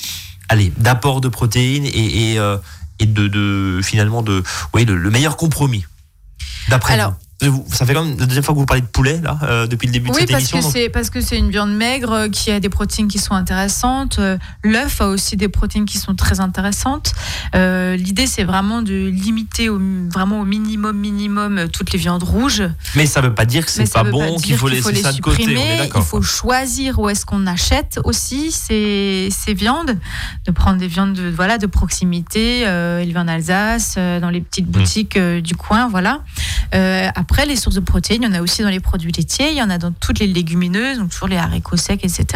allez 0.53 0.73
d'apport 0.77 1.21
de 1.21 1.29
protéines 1.29 1.85
et 1.87 2.33
et, 2.33 2.39
euh, 2.39 2.57
et 2.99 3.07
de, 3.07 3.27
de 3.27 3.81
finalement 3.83 4.23
de 4.23 4.43
oui 4.75 4.85
le, 4.85 4.97
le 4.97 5.11
meilleur 5.11 5.37
compromis. 5.37 5.85
D'après 6.69 6.95
Alors- 6.95 7.15
Ça 7.71 7.87
fait 7.87 7.95
quand 7.95 8.05
même 8.05 8.19
la 8.19 8.27
deuxième 8.27 8.45
fois 8.45 8.55
que 8.55 8.59
vous 8.61 8.67
parlez 8.67 8.83
de 8.83 8.87
poulet 8.87 9.21
là 9.23 9.39
euh, 9.43 9.67
depuis 9.67 9.87
le 9.87 9.93
début 9.93 10.09
de 10.11 10.15
Oui, 10.15 10.21
cette 10.21 10.31
parce 10.31 10.43
émission. 10.43 10.61
donc- 10.61 10.73
c'est 10.73 10.89
parce 10.89 11.11
que 11.11 11.21
c'est 11.21 11.39
une 11.39 11.51
viande 11.51 11.75
maigre 11.75 12.13
euh, 12.13 12.29
qui 12.29 12.51
a 12.51 12.61
des 12.61 12.69
protéines 12.69 13.09
qui 13.09 13.19
sont 13.19 13.35
intéressantes. 13.35 14.19
Euh, 14.19 14.37
L'œuf 14.63 15.01
a 15.01 15.09
aussi 15.09 15.37
des 15.37 15.49
protéines 15.49 15.85
qui 15.85 15.99
sont 15.99 16.15
très 16.15 16.41
intéressantes. 16.41 17.13
Euh, 17.55 17.97
L'idée, 17.97 18.27
c'est 18.27 18.45
vraiment 18.45 18.83
de 18.83 19.09
limiter 19.09 19.69
au, 19.69 19.81
vraiment 20.13 20.41
au 20.41 20.45
minimum, 20.45 20.97
minimum 20.97 21.59
euh, 21.59 21.67
toutes 21.67 21.93
les 21.93 21.99
viandes 21.99 22.23
rouges. 22.23 22.63
Mais 22.95 23.07
ça 23.07 23.21
veut 23.21 23.35
pas 23.35 23.45
dire 23.45 23.65
que 23.67 23.71
c'est 23.73 23.93
pas 23.93 24.05
bon, 24.05 24.37
qu'il 24.37 24.57
faut 24.57 24.69
laisser 24.69 24.93
les 24.93 25.03
ça 25.03 25.13
de 25.13 25.21
côté. 25.21 25.43
Supprimer. 25.43 25.79
d'accord. 25.79 26.03
Il 26.05 26.09
faut 26.09 26.23
choisir 26.23 26.99
où 26.99 27.09
est-ce 27.09 27.27
qu'on 27.27 27.47
achète 27.47 27.99
aussi 28.05 28.53
ces, 28.53 29.29
ces 29.31 29.55
viandes, 29.55 29.99
de 30.47 30.51
prendre 30.53 30.79
des 30.79 30.87
viandes 30.89 31.15
de, 31.15 31.29
voilà, 31.31 31.59
de 31.59 31.67
proximité, 31.67 32.63
euh, 32.67 33.01
élevées 33.01 33.19
en 33.19 33.29
Alsace, 33.29 33.95
euh, 33.99 34.21
dans 34.21 34.31
les 34.31 34.41
petites 34.41 34.69
Mm. 34.69 34.71
boutiques 34.71 35.17
euh, 35.17 35.41
du 35.41 35.57
coin. 35.57 35.89
Voilà. 35.89 36.21
Euh, 36.75 37.09
après, 37.33 37.47
les 37.47 37.57
sources 37.57 37.77
de 37.77 37.81
protéines, 37.81 38.25
il 38.25 38.27
y 38.27 38.29
en 38.29 38.35
a 38.35 38.43
aussi 38.43 38.61
dans 38.61 38.69
les 38.69 38.79
produits 38.79 39.11
laitiers, 39.11 39.53
il 39.53 39.57
y 39.57 39.63
en 39.63 39.71
a 39.71 39.79
dans 39.79 39.91
toutes 39.91 40.19
les 40.19 40.27
légumineuses, 40.27 40.99
donc 40.99 41.09
toujours 41.09 41.29
les 41.29 41.39
haricots 41.39 41.79
secs, 41.79 42.05
etc. 42.05 42.27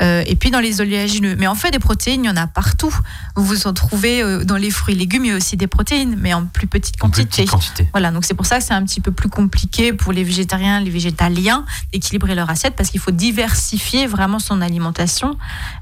Euh, 0.00 0.24
et 0.26 0.34
puis 0.34 0.50
dans 0.50 0.60
les 0.60 0.80
oléagineux. 0.80 1.36
Mais 1.38 1.46
en 1.46 1.54
fait, 1.54 1.72
des 1.72 1.78
protéines, 1.78 2.24
il 2.24 2.28
y 2.28 2.30
en 2.30 2.36
a 2.38 2.46
partout. 2.46 2.96
Vous 3.36 3.44
vous 3.44 3.66
en 3.66 3.74
trouvez 3.74 4.22
euh, 4.22 4.42
dans 4.42 4.56
les 4.56 4.70
fruits 4.70 4.94
et 4.94 4.98
légumes, 4.98 5.26
il 5.26 5.28
y 5.28 5.34
a 5.34 5.36
aussi 5.36 5.58
des 5.58 5.66
protéines, 5.66 6.16
mais 6.18 6.32
en 6.32 6.46
plus 6.46 6.66
petite 6.66 6.94
En 7.02 7.10
plus 7.10 7.24
quantité. 7.24 7.42
petite 7.42 7.50
quantité. 7.50 7.88
Voilà, 7.92 8.10
donc 8.12 8.24
c'est 8.24 8.32
pour 8.32 8.46
ça 8.46 8.60
que 8.60 8.64
c'est 8.64 8.72
un 8.72 8.82
petit 8.84 9.02
peu 9.02 9.12
plus 9.12 9.28
compliqué 9.28 9.92
pour 9.92 10.10
les 10.14 10.24
végétariens, 10.24 10.80
les 10.80 10.88
végétaliens 10.88 11.66
d'équilibrer 11.92 12.34
leur 12.34 12.48
assiette 12.48 12.76
parce 12.76 12.88
qu'il 12.88 13.00
faut 13.00 13.10
diversifier 13.10 14.06
vraiment 14.06 14.38
son 14.38 14.62
alimentation 14.62 15.36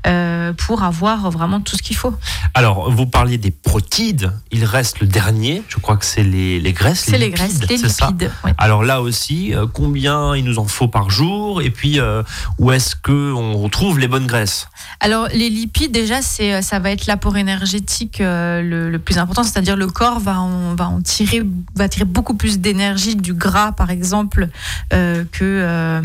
euh, 0.09 0.53
pour 0.53 0.83
avoir 0.83 1.31
vraiment 1.31 1.61
tout 1.61 1.77
ce 1.77 1.83
qu'il 1.83 1.95
faut. 1.95 2.17
Alors, 2.55 2.91
vous 2.91 3.07
parliez 3.07 3.39
des 3.39 3.53
protides. 3.53 4.33
Il 4.51 4.65
reste 4.65 4.99
le 4.99 5.07
dernier. 5.07 5.63
Je 5.69 5.77
crois 5.77 5.97
que 5.97 6.05
c'est 6.05 6.25
les, 6.25 6.59
les 6.59 6.73
graisses. 6.73 7.05
C'est 7.07 7.19
les 7.19 7.31
graisses, 7.31 7.61
les 7.69 7.77
lipides. 7.77 8.32
Ouais. 8.45 8.53
Alors 8.59 8.83
là 8.85 9.01
aussi, 9.01 9.55
euh, 9.55 9.67
combien 9.73 10.37
il 10.37 10.45
nous 10.45 10.59
en 10.59 10.67
faut 10.67 10.89
par 10.89 11.11
jour 11.11 11.63
Et 11.63 11.71
puis, 11.71 12.01
euh, 12.01 12.23
où 12.59 12.71
est-ce 12.73 12.97
que 12.97 13.33
on 13.33 13.59
retrouve 13.59 13.99
les 13.99 14.09
bonnes 14.09 14.27
graisses? 14.27 14.69
Alors 15.01 15.29
les 15.29 15.49
lipides 15.49 15.93
déjà 15.93 16.23
c'est 16.23 16.63
ça 16.63 16.79
va 16.79 16.91
être 16.91 17.07
l'apport 17.07 17.37
énergétique 17.37 18.21
euh, 18.21 18.63
le, 18.63 18.91
le 18.91 18.99
plus 18.99 19.19
important, 19.19 19.43
c'est-à-dire 19.43 19.77
le 19.77 19.87
corps 19.87 20.21
va 20.21 20.41
en, 20.41 20.75
va 20.75 20.89
en 20.89 21.01
tirer 21.01 21.43
va 21.75 21.89
tirer 21.89 22.05
beaucoup 22.05 22.35
plus 22.35 22.59
d'énergie 22.59 23.17
du 23.17 23.35
gras 23.35 23.73
par 23.73 23.91
exemple 23.91 24.49
euh, 24.93 25.25
que 25.33 25.45
euh, 25.45 26.03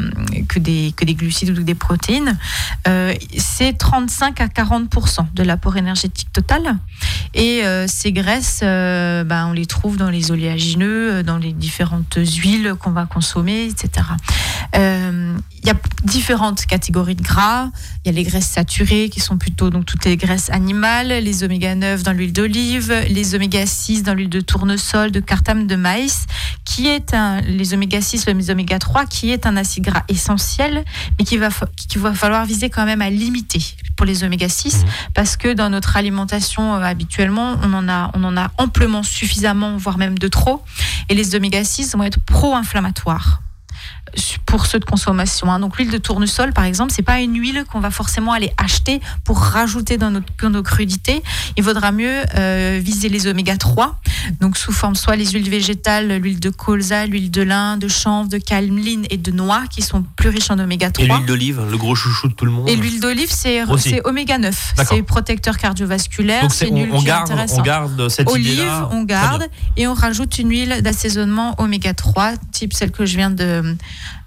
que 0.47 0.59
des 0.59 0.93
que 0.95 1.05
des 1.05 1.15
glucides 1.15 1.57
ou 1.57 1.63
des 1.63 1.75
protéines. 1.75 2.37
Euh, 2.87 3.13
c'est 3.37 3.77
35 3.77 4.41
à 4.41 4.47
40% 4.47 5.33
de 5.33 5.43
l'apport 5.43 5.77
énergétique 5.77 6.31
total. 6.33 6.77
Et 7.33 7.63
euh, 7.63 7.85
ces 7.87 8.11
graisses, 8.11 8.61
euh, 8.63 9.23
ben, 9.23 9.47
on 9.47 9.53
les 9.53 9.65
trouve 9.65 9.97
dans 9.97 10.09
les 10.09 10.31
oléagineux, 10.31 11.13
euh, 11.13 11.23
dans 11.23 11.37
les 11.37 11.53
différentes 11.53 12.16
huiles 12.23 12.75
qu'on 12.79 12.91
va 12.91 13.05
consommer, 13.05 13.65
etc. 13.65 14.07
Euh, 14.75 15.35
Il 15.61 15.67
y 15.67 15.71
a 15.71 15.75
différentes 16.03 16.65
catégories 16.65 17.15
de 17.15 17.21
gras. 17.21 17.69
Il 18.03 18.07
y 18.07 18.09
a 18.09 18.11
les 18.13 18.23
graisses 18.23 18.47
saturées 18.47 19.09
qui 19.09 19.19
sont 19.19 19.37
plutôt 19.37 19.69
donc 19.69 19.85
toutes 19.85 20.05
les 20.05 20.17
graisses 20.17 20.49
animales, 20.49 21.07
les 21.07 21.43
oméga 21.43 21.75
9 21.75 22.03
dans 22.03 22.13
l'huile 22.13 22.33
d'olive, 22.33 22.93
les 23.09 23.35
oméga 23.35 23.65
6 23.65 24.03
dans 24.03 24.13
l'huile 24.13 24.29
de 24.29 24.41
tournesol, 24.41 25.11
de 25.11 25.19
cartame, 25.19 25.67
de 25.67 25.75
maïs, 25.75 26.25
qui 26.65 26.87
est 26.87 27.13
un, 27.13 27.41
les 27.41 27.73
oméga 27.73 28.01
6, 28.01 28.27
les 28.27 28.51
oméga 28.51 28.79
3, 28.79 29.05
qui 29.05 29.31
est 29.31 29.45
un 29.45 29.57
acide 29.57 29.85
gras 29.85 30.03
essentiel, 30.07 30.83
mais 31.17 31.25
qu'il 31.25 31.39
va, 31.39 31.49
qu'il 31.75 32.01
va 32.01 32.13
falloir 32.13 32.45
viser 32.45 32.69
quand 32.69 32.85
même 32.85 33.01
à 33.01 33.09
limiter 33.09 33.61
pour 33.97 34.05
les 34.05 34.23
oméga 34.23 34.47
6, 34.47 34.83
Mhm. 34.83 34.89
parce 35.13 35.35
que 35.35 35.53
dans 35.53 35.69
notre 35.69 35.97
alimentation 35.97 36.75
euh, 36.75 36.79
habituellement, 36.81 37.55
on 37.63 37.73
en, 37.73 37.89
a, 37.89 38.11
on 38.13 38.23
en 38.23 38.37
a 38.37 38.49
amplement 38.57 39.03
suffisamment, 39.03 39.75
voire 39.75 39.97
même 39.97 40.17
de 40.17 40.27
trop, 40.29 40.63
et 41.09 41.15
les 41.15 41.35
oméga 41.35 41.63
6 41.65 41.95
vont 41.95 42.03
être 42.03 42.19
pro-inflammatoires 42.21 43.41
pour 44.45 44.65
ceux 44.65 44.79
de 44.79 44.85
consommation. 44.85 45.51
hein. 45.51 45.59
Donc 45.59 45.77
l'huile 45.77 45.91
de 45.91 45.97
tournesol, 45.97 46.53
par 46.53 46.63
exemple, 46.63 46.91
c'est 46.95 47.01
pas 47.01 47.19
une 47.19 47.37
huile 47.39 47.63
qu'on 47.71 47.79
va 47.79 47.91
forcément 47.91 48.31
aller 48.33 48.51
acheter 48.57 49.01
pour 49.23 49.39
rajouter 49.39 49.97
dans, 49.97 50.11
notre, 50.11 50.27
dans 50.41 50.49
nos 50.49 50.63
crudités. 50.63 51.21
Il 51.57 51.63
vaudra 51.63 51.91
mieux 51.91 52.23
euh, 52.35 52.79
viser 52.81 53.09
les 53.09 53.27
oméga 53.27 53.57
3, 53.57 53.99
donc 54.39 54.57
sous 54.57 54.71
forme 54.71 54.95
soit 54.95 55.15
les 55.15 55.25
huiles 55.31 55.49
végétales, 55.49 56.17
l'huile 56.17 56.39
de 56.39 56.49
colza, 56.49 57.05
l'huile 57.05 57.31
de 57.31 57.41
lin, 57.41 57.77
de 57.77 57.87
chanvre, 57.87 58.29
de 58.29 58.37
calmline 58.37 59.05
et 59.09 59.17
de 59.17 59.31
noix, 59.31 59.63
qui 59.69 59.81
sont 59.81 60.03
plus 60.15 60.29
riches 60.29 60.49
en 60.51 60.59
oméga 60.59 60.91
3. 60.91 61.05
Et 61.05 61.07
l'huile 61.07 61.25
d'olive, 61.25 61.61
le 61.69 61.77
gros 61.77 61.95
chouchou 61.95 62.27
de 62.29 62.33
tout 62.33 62.45
le 62.45 62.51
monde. 62.51 62.69
Et 62.69 62.75
l'huile 62.75 62.99
d'olive, 62.99 63.31
c'est 63.31 63.61
oméga 64.05 64.37
9. 64.37 64.73
D'accord. 64.77 64.95
C'est 64.95 65.03
protecteur 65.03 65.57
cardiovasculaire. 65.57 66.41
Donc 66.43 66.53
C'est 66.53 66.71
on, 66.71 66.95
on 66.95 67.01
garde, 67.01 67.29
on 67.29 67.33
intéressante. 67.33 67.65
garde 67.65 68.09
cette 68.09 68.29
Olive, 68.29 68.53
idée-là. 68.53 68.89
on 68.91 69.03
garde 69.03 69.47
et 69.75 69.87
on 69.87 69.93
rajoute 69.93 70.37
une 70.39 70.49
huile 70.49 70.81
d'assaisonnement 70.81 71.55
oméga 71.59 71.93
3, 71.93 72.33
type 72.51 72.73
celle 72.73 72.91
que 72.91 73.05
je 73.05 73.17
viens 73.17 73.29
de, 73.29 73.75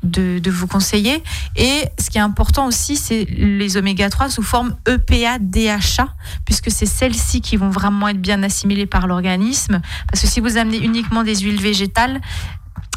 de, 0.02 0.50
vous 0.50 0.66
conseiller. 0.66 1.22
Et 1.56 1.85
ce 1.98 2.11
qui 2.11 2.18
est 2.18 2.22
important 2.22 2.66
aussi, 2.66 2.96
c'est 2.96 3.24
les 3.24 3.76
oméga 3.76 4.09
3 4.09 4.30
sous 4.30 4.42
forme 4.42 4.74
EPA, 4.87 5.38
DHA, 5.38 6.09
puisque 6.44 6.70
c'est 6.70 6.87
celles-ci 6.87 7.40
qui 7.40 7.56
vont 7.56 7.70
vraiment 7.70 8.09
être 8.09 8.20
bien 8.20 8.42
assimilées 8.42 8.87
par 8.87 9.06
l'organisme. 9.06 9.80
Parce 10.09 10.22
que 10.22 10.28
si 10.28 10.40
vous 10.40 10.56
amenez 10.56 10.78
uniquement 10.78 11.22
des 11.22 11.37
huiles 11.37 11.61
végétales, 11.61 12.20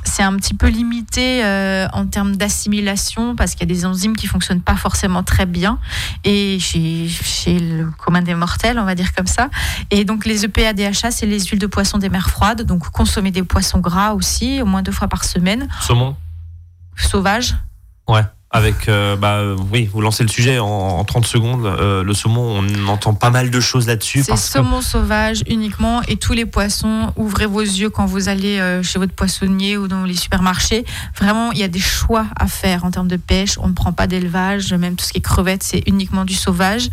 c'est 0.05 0.23
un 0.23 0.35
petit 0.35 0.53
peu 0.53 0.67
limité 0.67 1.43
euh, 1.43 1.87
en 1.93 2.05
termes 2.05 2.35
d'assimilation 2.35 3.35
parce 3.35 3.55
qu'il 3.55 3.61
y 3.61 3.71
a 3.71 3.73
des 3.73 3.85
enzymes 3.85 4.15
qui 4.15 4.27
fonctionnent 4.27 4.61
pas 4.61 4.75
forcément 4.75 5.23
très 5.23 5.45
bien 5.45 5.79
et 6.23 6.59
chez, 6.59 7.07
le 7.47 7.89
commun 7.97 8.21
des 8.21 8.35
mortels, 8.35 8.79
on 8.79 8.85
va 8.85 8.95
dire 8.95 9.13
comme 9.13 9.27
ça. 9.27 9.49
Et 9.91 10.05
donc 10.05 10.25
les 10.25 10.45
EPA 10.45 10.73
DHA, 10.73 11.11
c'est 11.11 11.25
les 11.25 11.39
huiles 11.39 11.59
de 11.59 11.67
poisson 11.67 11.97
des 11.97 12.09
mers 12.09 12.29
froides. 12.29 12.63
Donc 12.63 12.89
consommer 12.89 13.31
des 13.31 13.43
poissons 13.43 13.79
gras 13.79 14.13
aussi, 14.13 14.61
au 14.61 14.65
moins 14.65 14.81
deux 14.81 14.91
fois 14.91 15.07
par 15.07 15.23
semaine. 15.23 15.67
Sauvages. 16.97 17.55
Ouais. 18.07 18.21
Avec, 18.55 18.87
euh, 18.87 19.15
bah, 19.15 19.41
oui, 19.71 19.89
vous 19.91 19.99
lancez 19.99 20.21
le 20.21 20.29
sujet 20.29 20.59
en, 20.59 20.67
en 20.67 21.03
30 21.03 21.25
secondes. 21.25 21.65
Euh, 21.65 22.03
le 22.03 22.13
saumon, 22.13 22.61
on 22.61 22.87
entend 22.87 23.15
pas 23.15 23.31
mal 23.31 23.49
de 23.49 23.59
choses 23.59 23.87
là-dessus. 23.87 24.21
C'est 24.21 24.33
que- 24.33 24.37
saumon 24.37 24.81
sauvage 24.81 25.41
uniquement 25.49 26.03
et 26.03 26.17
tous 26.17 26.33
les 26.33 26.45
poissons. 26.45 27.11
Ouvrez 27.15 27.47
vos 27.47 27.61
yeux 27.61 27.89
quand 27.89 28.05
vous 28.05 28.29
allez 28.29 28.59
euh, 28.59 28.83
chez 28.83 28.99
votre 28.99 29.13
poissonnier 29.13 29.75
ou 29.75 29.87
dans 29.87 30.03
les 30.03 30.13
supermarchés. 30.13 30.85
Vraiment, 31.17 31.51
il 31.51 31.57
y 31.57 31.63
a 31.63 31.67
des 31.67 31.79
choix 31.79 32.27
à 32.39 32.45
faire 32.45 32.85
en 32.85 32.91
termes 32.91 33.07
de 33.07 33.17
pêche. 33.17 33.57
On 33.57 33.69
ne 33.69 33.73
prend 33.73 33.91
pas 33.91 34.05
d'élevage, 34.05 34.71
même 34.71 34.95
tout 34.97 35.03
ce 35.05 35.13
qui 35.13 35.17
est 35.17 35.21
crevettes, 35.21 35.63
c'est 35.63 35.81
uniquement 35.87 36.23
du 36.23 36.35
sauvage. 36.35 36.89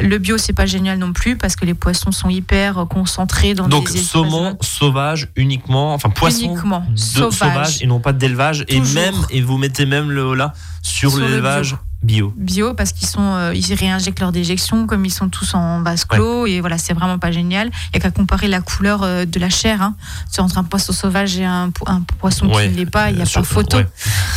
Le 0.00 0.18
bio, 0.18 0.38
c'est 0.38 0.52
pas 0.52 0.66
génial 0.66 0.98
non 0.98 1.12
plus 1.12 1.36
parce 1.36 1.56
que 1.56 1.64
les 1.64 1.74
poissons 1.74 2.12
sont 2.12 2.28
hyper 2.28 2.78
euh, 2.78 2.84
concentrés 2.84 3.54
dans 3.54 3.68
Donc 3.68 3.90
des 3.90 3.98
saumon 3.98 4.56
sauvage 4.60 5.28
uniquement, 5.36 5.94
enfin 5.94 6.10
poisson 6.10 6.44
uniquement 6.44 6.84
de 6.90 6.96
sauvage. 6.96 7.32
sauvage 7.38 7.82
et 7.82 7.86
non 7.86 8.00
pas 8.00 8.12
d'élevage. 8.12 8.64
Et 8.68 8.80
même, 8.80 9.14
et 9.30 9.40
vous 9.40 9.58
mettez 9.58 9.86
même 9.86 10.10
le 10.10 10.34
là 10.34 10.52
sur, 10.82 11.10
Sur 11.10 11.20
le 11.20 11.26
l'élevage. 11.26 11.76
Bio. 12.00 12.32
bio 12.36 12.74
parce 12.74 12.92
qu'ils 12.92 13.08
sont 13.08 13.20
euh, 13.34 13.52
ils 13.56 13.74
réinjectent 13.74 14.20
leur 14.20 14.30
déjection 14.30 14.86
comme 14.86 15.04
ils 15.04 15.10
sont 15.12 15.28
tous 15.28 15.54
en 15.54 15.82
vase 15.82 16.04
clos 16.04 16.46
et 16.46 16.60
voilà 16.60 16.78
c'est 16.78 16.92
vraiment 16.94 17.18
pas 17.18 17.32
génial 17.32 17.70
il 17.90 17.94
y 17.94 17.96
a 17.96 18.00
qu'à 18.00 18.12
comparer 18.12 18.46
la 18.46 18.60
couleur 18.60 19.02
euh, 19.02 19.24
de 19.24 19.40
la 19.40 19.50
chair 19.50 19.82
hein. 19.82 19.96
C'est 20.30 20.40
entre 20.40 20.58
un 20.58 20.64
poisson 20.64 20.92
sauvage 20.92 21.36
et 21.38 21.44
un, 21.44 21.70
po- 21.70 21.84
un 21.88 22.02
poisson 22.20 22.46
Ouais, 22.46 22.68
qui 22.68 22.72
ne 22.74 22.76
l'est 22.76 22.86
pas 22.86 23.10
il 23.10 23.16
n'y 23.16 23.22
a 23.22 23.26
sur- 23.26 23.40
pas 23.40 23.46
photo 23.48 23.78
ouais. 23.78 23.86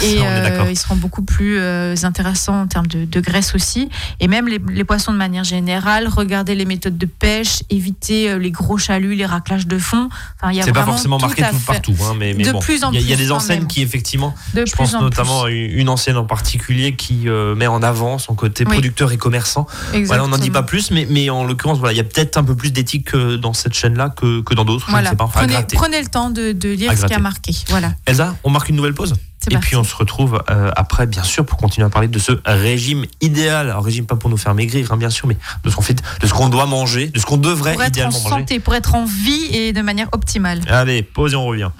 et 0.03 0.17
euh, 0.23 0.65
ils 0.71 0.75
seront 0.77 0.95
beaucoup 0.95 1.21
plus 1.21 1.59
euh, 1.59 1.93
intéressants 2.01 2.61
en 2.61 2.67
termes 2.67 2.87
de, 2.87 3.05
de 3.05 3.19
graisse 3.21 3.53
aussi 3.53 3.89
et 4.19 4.27
même 4.27 4.47
les, 4.47 4.59
les 4.69 4.83
poissons 4.83 5.13
de 5.13 5.17
manière 5.17 5.43
générale 5.43 6.07
regardez 6.07 6.55
les 6.55 6.65
méthodes 6.65 6.97
de 6.97 7.05
pêche 7.05 7.61
éviter 7.69 8.31
euh, 8.31 8.39
les 8.39 8.49
gros 8.49 8.79
chaluts 8.79 9.13
les 9.13 9.27
raclages 9.27 9.67
de 9.67 9.77
fond 9.77 10.09
enfin 10.41 10.51
il 10.51 10.57
y 10.57 10.61
a 10.61 10.63
C'est 10.63 10.71
pas 10.73 10.83
forcément 10.83 11.19
tout 11.19 11.27
marqué 11.27 11.43
tout 11.43 11.59
partout, 11.67 11.95
hein, 12.05 12.15
mais, 12.17 12.33
mais 12.33 12.43
De 12.43 12.53
bon. 12.53 12.59
plus 12.59 12.83
en 12.83 12.91
il 12.91 12.95
y 12.95 12.97
a, 12.97 13.01
il 13.01 13.07
y 13.09 13.13
a 13.13 13.15
plus, 13.17 13.25
des 13.25 13.31
enseignes 13.31 13.67
qui 13.67 13.83
effectivement, 13.83 14.33
de 14.55 14.65
je 14.65 14.73
pense 14.75 14.95
en 14.95 15.01
notamment 15.03 15.43
à 15.43 15.51
une 15.51 15.89
enseigne 15.89 16.15
en 16.17 16.25
particulier 16.25 16.95
qui 16.95 17.29
euh, 17.29 17.50
met 17.55 17.67
en 17.67 17.81
avant 17.83 18.17
son 18.17 18.35
côté 18.35 18.63
Oui. 18.65 18.73
producteur 18.73 19.11
et 19.11 19.17
commerçant. 19.17 19.67
Voilà, 20.05 20.23
on 20.23 20.27
n'en 20.27 20.37
dit 20.37 20.49
pas 20.51 20.63
plus, 20.63 20.91
mais, 20.91 21.07
mais 21.09 21.29
en 21.29 21.43
l'occurrence, 21.43 21.77
voilà, 21.79 21.93
il 21.93 21.97
y 21.97 22.01
a 22.01 22.03
peut-être 22.03 22.37
un 22.37 22.43
peu 22.43 22.55
plus 22.55 22.71
d'éthique 22.71 23.13
euh, 23.13 23.37
dans 23.37 23.53
cette 23.53 23.73
chaîne-là 23.73 24.09
que, 24.09 24.41
que 24.41 24.53
dans 24.53 24.65
d'autres. 24.65 24.87
Voilà. 24.89 25.11
Enfin, 25.19 25.29
prenez, 25.47 25.55
prenez 25.73 26.01
le 26.01 26.07
temps 26.07 26.29
de, 26.29 26.51
de 26.51 26.69
lire 26.69 26.97
ce 26.97 27.05
qui 27.05 27.13
a 27.13 27.19
marqué. 27.19 27.53
Voilà, 27.69 27.93
Elsa, 28.05 28.35
on 28.43 28.49
marque 28.49 28.69
une 28.69 28.75
nouvelle 28.75 28.93
pause 28.93 29.13
et 29.47 29.53
parti. 29.53 29.67
puis 29.69 29.75
on 29.75 29.83
se 29.83 29.95
retrouve 29.95 30.43
euh, 30.51 30.69
après, 30.75 31.07
bien 31.07 31.23
sûr, 31.23 31.45
pour 31.45 31.57
continuer 31.57 31.85
à 31.87 31.89
parler 31.89 32.07
de 32.07 32.19
ce 32.19 32.33
régime 32.45 33.05
idéal. 33.21 33.69
Alors, 33.71 33.83
régime 33.83 34.05
pas 34.05 34.15
pour 34.15 34.29
nous 34.29 34.37
faire 34.37 34.53
maigrir, 34.53 34.91
hein, 34.91 34.97
bien 34.97 35.09
sûr, 35.09 35.27
mais 35.27 35.35
de 35.63 35.69
ce 35.69 35.75
qu'on 35.75 35.81
fait, 35.81 35.99
de 36.21 36.27
ce 36.27 36.33
qu'on 36.33 36.47
doit 36.49 36.67
manger, 36.67 37.07
de 37.07 37.19
ce 37.19 37.25
qu'on 37.25 37.37
devrait 37.37 37.73
pour 37.73 37.81
être 37.81 37.87
en 37.87 37.91
idéalement 37.93 38.19
manger. 38.19 38.29
santé, 38.29 38.59
pour 38.59 38.75
être 38.75 38.93
en 38.93 39.05
vie 39.05 39.45
et 39.51 39.73
de 39.73 39.81
manière 39.81 40.09
optimale. 40.11 40.61
Allez, 40.67 41.01
pause 41.01 41.33
et 41.33 41.35
on 41.35 41.45
revient. 41.45 41.71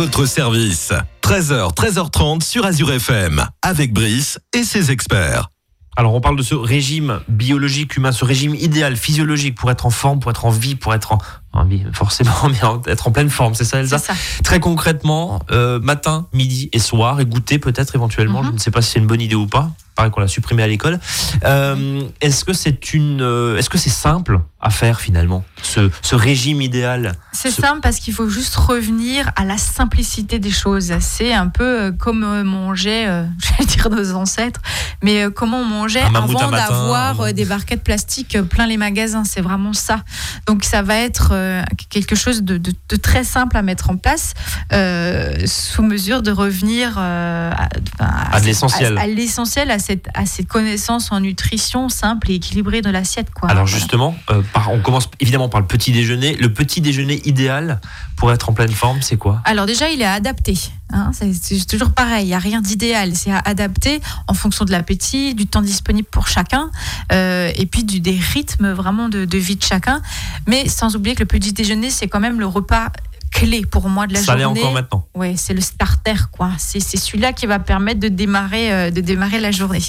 votre 0.00 0.24
service. 0.24 0.94
13h, 1.20 1.74
13h30 1.74 2.42
sur 2.42 2.64
Azure 2.64 2.90
FM. 2.90 3.44
Avec 3.60 3.92
Brice 3.92 4.38
et 4.54 4.62
ses 4.62 4.90
experts. 4.90 5.50
Alors 5.94 6.14
on 6.14 6.22
parle 6.22 6.38
de 6.38 6.42
ce 6.42 6.54
régime 6.54 7.20
biologique 7.28 7.98
humain, 7.98 8.10
ce 8.10 8.24
régime 8.24 8.54
idéal, 8.54 8.96
physiologique 8.96 9.56
pour 9.56 9.70
être 9.70 9.84
en 9.84 9.90
forme, 9.90 10.18
pour 10.18 10.30
être 10.30 10.46
en 10.46 10.50
vie, 10.50 10.74
pour 10.74 10.94
être 10.94 11.12
en, 11.12 11.18
en 11.52 11.64
vie, 11.64 11.82
forcément, 11.92 12.32
mais 12.50 12.62
en- 12.64 12.80
être 12.86 13.08
en 13.08 13.12
pleine 13.12 13.30
forme, 13.30 13.54
c'est 13.54 13.64
ça 13.64 13.78
Elsa 13.80 13.98
ça. 13.98 14.12
Très 14.44 14.60
concrètement, 14.60 15.40
euh, 15.50 15.80
matin, 15.80 16.26
midi 16.32 16.68
et 16.72 16.78
soir, 16.78 17.20
et 17.20 17.26
goûter 17.26 17.58
peut-être 17.58 17.94
éventuellement, 17.94 18.40
Mhm. 18.42 18.48
je 18.48 18.52
ne 18.52 18.58
sais 18.58 18.70
pas 18.70 18.82
si 18.82 18.92
c'est 18.92 18.98
une 19.00 19.06
bonne 19.06 19.20
idée 19.20 19.34
ou 19.34 19.46
pas, 19.46 19.70
pareil 19.96 20.10
qu'on 20.12 20.20
l'a 20.20 20.28
supprimé 20.28 20.62
à 20.62 20.68
l'école. 20.68 20.98
Euh, 21.44 22.02
est-ce 22.20 22.44
que 22.44 22.52
c'est 22.52 22.92
une, 22.94 23.20
euh, 23.20 23.56
est-ce 23.56 23.68
que 23.70 23.78
c'est 23.78 23.90
simple 23.90 24.40
à 24.62 24.68
faire 24.70 25.00
finalement, 25.00 25.42
ce, 25.62 25.90
ce 26.02 26.14
régime 26.14 26.60
idéal 26.60 27.14
C'est 27.32 27.50
Ce- 27.50 27.62
simple 27.62 27.80
parce 27.82 27.96
qu'il 27.98 28.12
faut 28.14 28.28
juste 28.28 28.54
revenir 28.56 29.30
à 29.36 29.44
la 29.44 29.56
simplicité 29.56 30.38
des 30.38 30.50
choses. 30.50 30.92
C'est 31.00 31.32
un 31.32 31.48
peu 31.48 31.92
comme 31.98 32.42
mangeait, 32.42 33.06
euh, 33.08 33.24
j'allais 33.38 33.66
dire 33.66 33.88
nos 33.90 34.12
ancêtres, 34.14 34.60
mais 35.02 35.24
comment 35.34 35.58
on 35.60 35.64
mangeait 35.64 36.02
avant 36.14 36.50
d'avoir 36.50 37.32
des 37.32 37.44
barquettes 37.46 37.82
plastiques 37.82 38.38
plein 38.42 38.66
les 38.66 38.76
magasins. 38.76 39.24
C'est 39.24 39.40
vraiment 39.40 39.72
ça. 39.72 40.02
Donc 40.46 40.62
ça 40.64 40.82
va 40.82 40.96
être 40.96 41.30
euh, 41.40 41.62
quelque 41.88 42.14
chose 42.14 42.42
de, 42.42 42.56
de- 42.58 42.72
de 42.88 42.96
très 42.96 43.24
simple 43.24 43.56
à 43.56 43.62
mettre 43.62 43.90
en 43.90 43.96
place, 43.96 44.34
euh, 44.72 45.46
sous 45.46 45.82
mesure 45.82 46.22
de 46.22 46.30
revenir 46.30 46.94
euh, 46.98 47.50
à, 47.98 48.40
l'essentiel. 48.40 48.96
à, 48.98 49.02
à 49.02 49.06
l'essentiel, 49.06 49.70
à 49.70 49.78
cette, 49.78 50.08
à 50.14 50.26
cette 50.26 50.46
connaissance 50.48 51.10
en 51.12 51.20
nutrition 51.20 51.88
simple 51.88 52.30
et 52.30 52.34
équilibrée 52.34 52.82
de 52.82 52.90
l'assiette. 52.90 53.30
quoi. 53.30 53.48
Alors 53.50 53.66
justement, 53.66 54.14
par- 54.52 54.70
on 54.72 54.80
commence 54.80 55.08
évidemment 55.20 55.48
par 55.48 55.60
le 55.60 55.66
petit 55.66 55.92
déjeuner. 55.92 56.36
Le 56.36 56.52
petit 56.52 56.80
déjeuner 56.80 57.20
idéal 57.26 57.80
pour 58.16 58.32
être 58.32 58.48
en 58.50 58.52
pleine 58.52 58.70
forme, 58.72 59.00
c'est 59.02 59.16
quoi? 59.16 59.40
Alors 59.44 59.66
déjà, 59.66 59.88
il 59.90 60.00
est 60.02 60.04
adapté. 60.04 60.54
Hein. 60.92 61.10
c'est 61.12 61.66
toujours 61.66 61.90
pareil, 61.90 62.24
il 62.24 62.28
n'y 62.28 62.34
a 62.34 62.38
rien 62.38 62.60
d'idéal. 62.60 63.14
C'est 63.14 63.30
à 63.30 63.38
adapter 63.44 64.00
en 64.26 64.34
fonction 64.34 64.64
de 64.64 64.70
l'appétit, 64.70 65.34
du 65.34 65.46
temps 65.46 65.62
disponible 65.62 66.08
pour 66.10 66.28
chacun, 66.28 66.70
euh, 67.12 67.50
et 67.56 67.66
puis 67.66 67.84
du, 67.84 68.00
des 68.00 68.18
rythmes 68.18 68.72
vraiment 68.72 69.08
de, 69.08 69.24
de 69.24 69.38
vie 69.38 69.56
de 69.56 69.62
chacun. 69.62 70.02
Mais 70.46 70.68
sans 70.68 70.96
oublier 70.96 71.14
que 71.14 71.20
le 71.20 71.26
petit 71.26 71.52
déjeuner, 71.52 71.90
c'est 71.90 72.08
quand 72.08 72.20
même 72.20 72.38
le 72.40 72.46
repas 72.46 72.88
clé 73.30 73.64
pour 73.64 73.88
moi 73.88 74.06
de 74.06 74.14
la 74.14 74.20
Ça 74.20 74.34
l'est 74.34 74.42
journée. 74.42 74.60
encore 74.60 74.72
maintenant. 74.72 75.06
Ouais, 75.14 75.34
c'est 75.36 75.54
le 75.54 75.60
starter, 75.60 76.16
quoi. 76.32 76.50
C'est 76.58 76.80
celui-là 76.80 77.32
qui 77.32 77.46
va 77.46 77.58
permettre 77.60 78.00
de 78.00 78.08
démarrer, 78.08 78.72
euh, 78.72 78.90
de 78.90 79.00
démarrer 79.00 79.38
la 79.38 79.52
journée. 79.52 79.82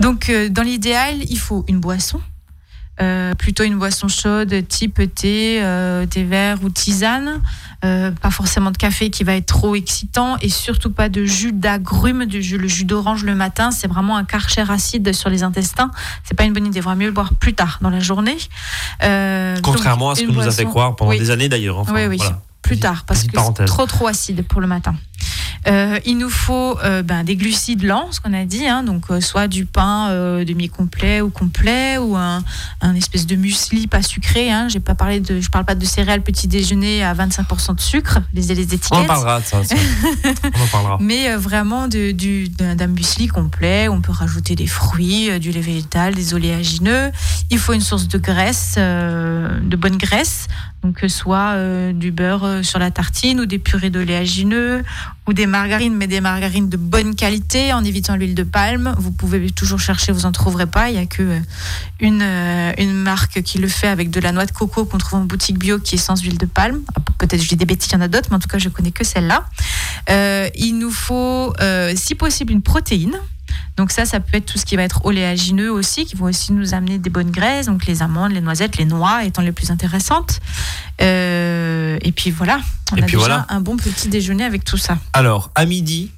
Donc, 0.00 0.28
euh, 0.28 0.48
dans 0.48 0.62
l'idéal, 0.62 1.16
il 1.28 1.38
faut 1.38 1.64
une 1.68 1.80
boisson. 1.80 2.20
Plutôt 3.38 3.64
une 3.64 3.78
boisson 3.78 4.08
chaude 4.08 4.54
type 4.68 5.00
thé, 5.14 5.62
thé 6.10 6.24
vert 6.24 6.58
ou 6.62 6.68
tisane. 6.68 7.40
Euh, 7.82 8.10
pas 8.10 8.30
forcément 8.30 8.70
de 8.70 8.76
café 8.76 9.08
qui 9.08 9.24
va 9.24 9.34
être 9.36 9.46
trop 9.46 9.74
excitant 9.74 10.36
et 10.42 10.50
surtout 10.50 10.90
pas 10.90 11.08
de 11.08 11.24
jus 11.24 11.52
d'agrumes, 11.52 12.26
du 12.26 12.42
jus, 12.42 12.58
le 12.58 12.68
jus 12.68 12.84
d'orange 12.84 13.24
le 13.24 13.34
matin. 13.34 13.70
C'est 13.70 13.86
vraiment 13.88 14.18
un 14.18 14.24
karcher 14.24 14.64
acide 14.68 15.14
sur 15.14 15.30
les 15.30 15.42
intestins. 15.42 15.90
C'est 16.24 16.34
pas 16.36 16.44
une 16.44 16.52
bonne 16.52 16.66
idée. 16.66 16.80
Il 16.80 16.82
vaut 16.82 16.94
mieux 16.94 17.06
le 17.06 17.12
boire 17.12 17.32
plus 17.32 17.54
tard 17.54 17.78
dans 17.80 17.88
la 17.88 18.00
journée. 18.00 18.36
Euh, 19.02 19.56
Contrairement 19.62 20.08
donc, 20.08 20.18
à 20.18 20.20
ce 20.20 20.26
que 20.26 20.32
nous 20.32 20.40
a 20.46 20.50
fait 20.50 20.64
croire 20.66 20.94
pendant 20.94 21.12
Oui. 21.12 21.18
des 21.18 21.30
années 21.30 21.48
d'ailleurs. 21.48 21.78
Enfin, 21.78 21.94
Oui, 21.94 22.06
oui. 22.06 22.16
voilà. 22.18 22.40
Plus 22.62 22.78
tard 22.78 23.04
parce 23.06 23.24
que 23.24 23.30
c'est 23.56 23.64
trop 23.64 23.86
trop 23.86 24.06
acide 24.06 24.42
pour 24.46 24.60
le 24.60 24.66
matin. 24.66 24.94
Euh, 25.68 25.98
il 26.06 26.16
nous 26.16 26.30
faut 26.30 26.78
euh, 26.84 27.02
ben, 27.02 27.22
des 27.22 27.36
glucides 27.36 27.82
lents, 27.82 28.08
ce 28.12 28.20
qu'on 28.20 28.32
a 28.32 28.46
dit, 28.46 28.66
hein, 28.66 28.82
donc 28.82 29.04
euh, 29.10 29.20
soit 29.20 29.46
du 29.46 29.66
pain 29.66 30.08
demi-complet 30.44 31.20
ou 31.20 31.28
complet, 31.28 31.98
ou 31.98 32.16
un, 32.16 32.42
un 32.80 32.94
espèce 32.94 33.26
de 33.26 33.36
muesli 33.36 33.86
pas 33.86 34.00
sucré. 34.02 34.50
Hein. 34.50 34.68
J'ai 34.68 34.80
pas 34.80 34.94
parlé 34.94 35.20
de, 35.20 35.38
je 35.40 35.50
parle 35.50 35.66
pas 35.66 35.74
de 35.74 35.84
céréales 35.84 36.22
petit 36.22 36.48
déjeuner 36.48 37.04
à 37.04 37.12
25% 37.14 37.74
de 37.76 37.80
sucre, 37.80 38.20
les, 38.32 38.42
les 38.42 38.62
étiquettes. 38.62 38.88
On 38.92 39.00
en 39.02 39.04
parlera 39.04 39.40
de 39.40 39.44
ça. 39.44 39.62
ça. 39.64 39.74
on 40.54 40.62
en 40.62 40.66
parlera. 40.68 40.98
Mais 41.00 41.34
vraiment 41.36 41.88
de- 41.88 42.12
du- 42.12 42.48
d'un 42.48 42.86
muesli 42.86 43.26
complet, 43.28 43.88
on 43.88 44.00
peut 44.00 44.12
rajouter 44.12 44.54
des 44.54 44.66
fruits, 44.66 45.38
du 45.40 45.50
lait 45.50 45.60
végétal, 45.60 46.14
des 46.14 46.32
oléagineux. 46.32 47.10
Il 47.50 47.58
faut 47.58 47.74
une 47.74 47.80
source 47.82 48.08
de 48.08 48.16
graisse, 48.16 48.76
de 48.76 49.76
bonne 49.76 49.98
graisse, 49.98 50.46
donc 50.82 51.04
soit 51.08 51.52
euh, 51.54 51.92
du 51.92 52.10
beurre 52.10 52.44
euh, 52.44 52.62
sur 52.62 52.78
la 52.78 52.90
tartine 52.90 53.40
ou 53.40 53.46
des 53.46 53.58
purées 53.58 53.90
d'oléagineux 53.90 54.82
ou 55.26 55.32
des 55.34 55.46
margarines, 55.46 55.94
mais 55.94 56.06
des 56.06 56.20
margarines 56.20 56.68
de 56.68 56.76
bonne 56.76 57.14
qualité 57.14 57.72
en 57.72 57.84
évitant 57.84 58.16
l'huile 58.16 58.34
de 58.34 58.42
palme. 58.42 58.94
Vous 58.98 59.12
pouvez 59.12 59.50
toujours 59.50 59.78
chercher, 59.78 60.10
vous 60.12 60.24
en 60.24 60.32
trouverez 60.32 60.66
pas. 60.66 60.90
Il 60.90 60.96
y 60.96 60.98
a 60.98 61.06
que 61.06 61.22
euh, 61.22 61.38
une, 62.00 62.22
euh, 62.22 62.72
une 62.78 62.94
marque 62.94 63.42
qui 63.42 63.58
le 63.58 63.68
fait 63.68 63.88
avec 63.88 64.10
de 64.10 64.20
la 64.20 64.32
noix 64.32 64.46
de 64.46 64.52
coco 64.52 64.86
qu'on 64.86 64.98
trouve 64.98 65.20
en 65.20 65.24
boutique 65.24 65.58
bio 65.58 65.78
qui 65.78 65.96
est 65.96 65.98
sans 65.98 66.20
huile 66.22 66.38
de 66.38 66.46
palme. 66.46 66.80
Ah, 66.96 67.00
Peut-être 67.18 67.42
je 67.42 67.48
dis 67.48 67.56
des 67.56 67.66
bêtises, 67.66 67.90
il 67.90 67.94
y 67.94 67.98
en 67.98 68.00
a 68.00 68.08
d'autres, 68.08 68.28
mais 68.30 68.36
en 68.36 68.40
tout 68.40 68.48
cas 68.48 68.58
je 68.58 68.70
connais 68.70 68.92
que 68.92 69.04
celle-là. 69.04 69.44
Euh, 70.08 70.48
il 70.54 70.78
nous 70.78 70.90
faut, 70.90 71.52
si 71.94 72.14
possible, 72.14 72.52
une 72.52 72.62
protéine. 72.62 73.16
Donc 73.76 73.90
ça, 73.92 74.04
ça 74.04 74.20
peut 74.20 74.36
être 74.36 74.46
tout 74.46 74.58
ce 74.58 74.64
qui 74.66 74.76
va 74.76 74.82
être 74.82 75.04
oléagineux 75.04 75.70
aussi, 75.70 76.04
qui 76.04 76.16
vont 76.16 76.26
aussi 76.26 76.52
nous 76.52 76.74
amener 76.74 76.98
des 76.98 77.10
bonnes 77.10 77.30
graisses, 77.30 77.66
donc 77.66 77.86
les 77.86 78.02
amandes, 78.02 78.32
les 78.32 78.40
noisettes, 78.40 78.76
les 78.76 78.84
noix 78.84 79.24
étant 79.24 79.42
les 79.42 79.52
plus 79.52 79.70
intéressantes. 79.70 80.40
Euh, 81.00 81.98
et 82.02 82.12
puis 82.12 82.30
voilà, 82.30 82.60
on 82.92 82.96
Et 82.96 83.02
a 83.02 83.06
puis 83.06 83.16
déjà 83.16 83.18
voilà. 83.28 83.46
un 83.48 83.60
bon 83.60 83.76
petit 83.76 84.08
déjeuner 84.08 84.44
avec 84.44 84.64
tout 84.64 84.76
ça. 84.76 84.98
Alors, 85.12 85.50
à 85.54 85.64
midi, 85.64 86.10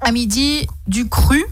À 0.00 0.12
midi, 0.12 0.66
du 0.86 1.08
cru. 1.08 1.42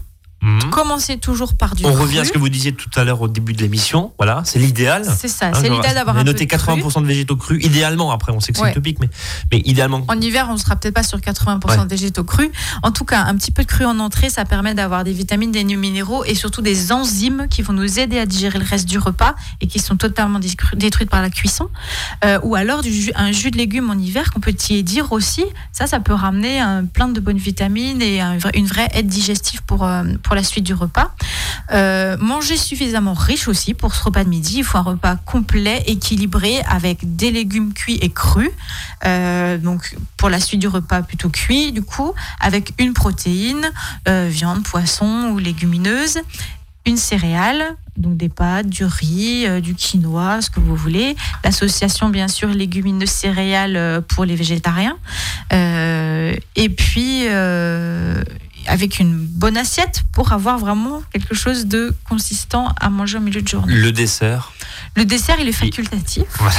Hmm, 0.42 0.70
Commencez 0.70 1.18
toujours 1.18 1.54
par 1.54 1.74
du 1.74 1.84
on 1.84 1.92
cru. 1.92 2.02
revient 2.02 2.18
à 2.20 2.24
ce 2.24 2.32
que 2.32 2.38
vous 2.38 2.48
disiez 2.48 2.72
tout 2.72 2.90
à 2.96 3.04
l'heure 3.04 3.20
au 3.20 3.28
début 3.28 3.52
de 3.52 3.60
l'émission. 3.62 4.12
Voilà, 4.18 4.42
c'est 4.44 4.58
l'idéal. 4.58 5.04
C'est 5.18 5.28
ça, 5.28 5.46
Hein, 5.48 5.52
c'est 5.54 5.68
l'idéal 5.68 5.94
d'avoir 5.94 6.16
un 6.16 6.20
peu 6.20 6.26
noté 6.26 6.46
de 6.46 6.50
cru. 6.56 6.72
80% 6.80 7.02
de 7.02 7.06
végétaux 7.06 7.36
crus, 7.36 7.64
idéalement. 7.64 8.10
Après, 8.12 8.32
on 8.32 8.40
sait 8.40 8.52
que 8.52 8.58
c'est 8.58 8.64
Ouais. 8.64 8.70
utopique, 8.70 8.98
mais, 9.00 9.08
mais 9.52 9.62
idéalement. 9.64 10.04
En 10.08 10.20
hiver, 10.20 10.46
on 10.50 10.54
ne 10.54 10.58
sera 10.58 10.76
peut-être 10.76 10.94
pas 10.94 11.02
sur 11.02 11.20
80% 11.20 11.78
Ouais. 11.80 11.84
de 11.84 11.88
végétaux 11.88 12.24
crus. 12.24 12.50
En 12.82 12.90
tout 12.92 13.04
cas, 13.04 13.22
un 13.22 13.36
petit 13.36 13.50
peu 13.50 13.62
de 13.62 13.68
cru 13.68 13.84
en 13.84 13.98
entrée, 13.98 14.30
ça 14.30 14.44
permet 14.44 14.74
d'avoir 14.74 15.04
des 15.04 15.12
vitamines, 15.12 15.50
des 15.52 15.64
minéraux 15.64 16.24
et 16.24 16.34
surtout 16.34 16.62
des 16.62 16.92
enzymes 16.92 17.46
qui 17.50 17.62
vont 17.62 17.72
nous 17.72 17.98
aider 17.98 18.18
à 18.18 18.26
digérer 18.26 18.58
le 18.58 18.64
reste 18.64 18.88
du 18.88 18.98
repas 18.98 19.34
et 19.60 19.66
qui 19.66 19.78
sont 19.80 19.96
totalement 19.96 20.40
détruites 20.74 21.10
par 21.10 21.22
la 21.22 21.30
cuisson. 21.30 21.68
Euh, 22.24 22.38
ou 22.42 22.54
alors 22.54 22.82
du 22.82 22.92
jus- 22.92 23.12
un 23.16 23.32
jus 23.32 23.50
de 23.50 23.56
légumes 23.58 23.90
en 23.90 23.94
hiver 23.98 24.32
qu'on 24.32 24.40
peut 24.40 24.52
tiédir 24.52 25.12
aussi. 25.12 25.44
Ça, 25.72 25.86
ça 25.86 26.00
peut 26.00 26.12
ramener 26.14 26.60
un, 26.60 26.84
plein 26.84 27.08
de 27.08 27.20
bonnes 27.20 27.38
vitamines 27.38 28.02
et 28.02 28.20
un 28.20 28.36
une 28.54 28.66
vraie 28.66 28.88
aide 28.94 29.06
digestive 29.08 29.62
pour, 29.64 29.84
euh, 29.84 30.04
pour 30.28 30.36
la 30.36 30.44
suite 30.44 30.64
du 30.64 30.74
repas. 30.74 31.10
Euh, 31.72 32.18
manger 32.18 32.58
suffisamment 32.58 33.14
riche 33.14 33.48
aussi 33.48 33.72
pour 33.72 33.94
ce 33.94 34.04
repas 34.04 34.24
de 34.24 34.28
midi. 34.28 34.58
Il 34.58 34.64
faut 34.64 34.76
un 34.76 34.82
repas 34.82 35.16
complet, 35.16 35.82
équilibré, 35.86 36.60
avec 36.68 37.16
des 37.16 37.30
légumes 37.30 37.72
cuits 37.72 37.98
et 38.02 38.10
crus. 38.10 38.50
Euh, 39.06 39.56
donc 39.56 39.96
pour 40.18 40.28
la 40.28 40.38
suite 40.38 40.60
du 40.60 40.68
repas 40.68 41.00
plutôt 41.00 41.30
cuit 41.30 41.72
du 41.72 41.80
coup, 41.80 42.12
avec 42.40 42.74
une 42.78 42.92
protéine, 42.92 43.70
euh, 44.06 44.28
viande, 44.30 44.64
poisson 44.64 45.30
ou 45.32 45.38
légumineuse, 45.38 46.18
une 46.84 46.98
céréale, 46.98 47.64
donc 47.96 48.18
des 48.18 48.28
pâtes, 48.28 48.68
du 48.68 48.84
riz, 48.84 49.46
du 49.62 49.74
quinoa, 49.74 50.42
ce 50.42 50.50
que 50.50 50.60
vous 50.60 50.76
voulez. 50.76 51.16
L'association 51.42 52.10
bien 52.10 52.28
sûr 52.28 52.48
légumineuses 52.48 53.08
céréales 53.08 54.02
pour 54.08 54.26
les 54.26 54.36
végétariens. 54.36 54.96
Et 55.50 56.68
puis 56.68 57.26
avec 58.68 58.98
une 58.98 59.14
bonne 59.16 59.56
assiette 59.56 60.02
pour 60.12 60.32
avoir 60.32 60.58
vraiment 60.58 61.02
quelque 61.12 61.34
chose 61.34 61.66
de 61.66 61.94
consistant 62.08 62.72
à 62.80 62.90
manger 62.90 63.18
au 63.18 63.20
milieu 63.20 63.42
de 63.42 63.48
journée. 63.48 63.74
Le 63.74 63.92
dessert. 63.92 64.52
Le 64.96 65.04
dessert, 65.04 65.36
il 65.40 65.48
est 65.48 65.52
facultatif. 65.52 66.24
Voilà, 66.38 66.56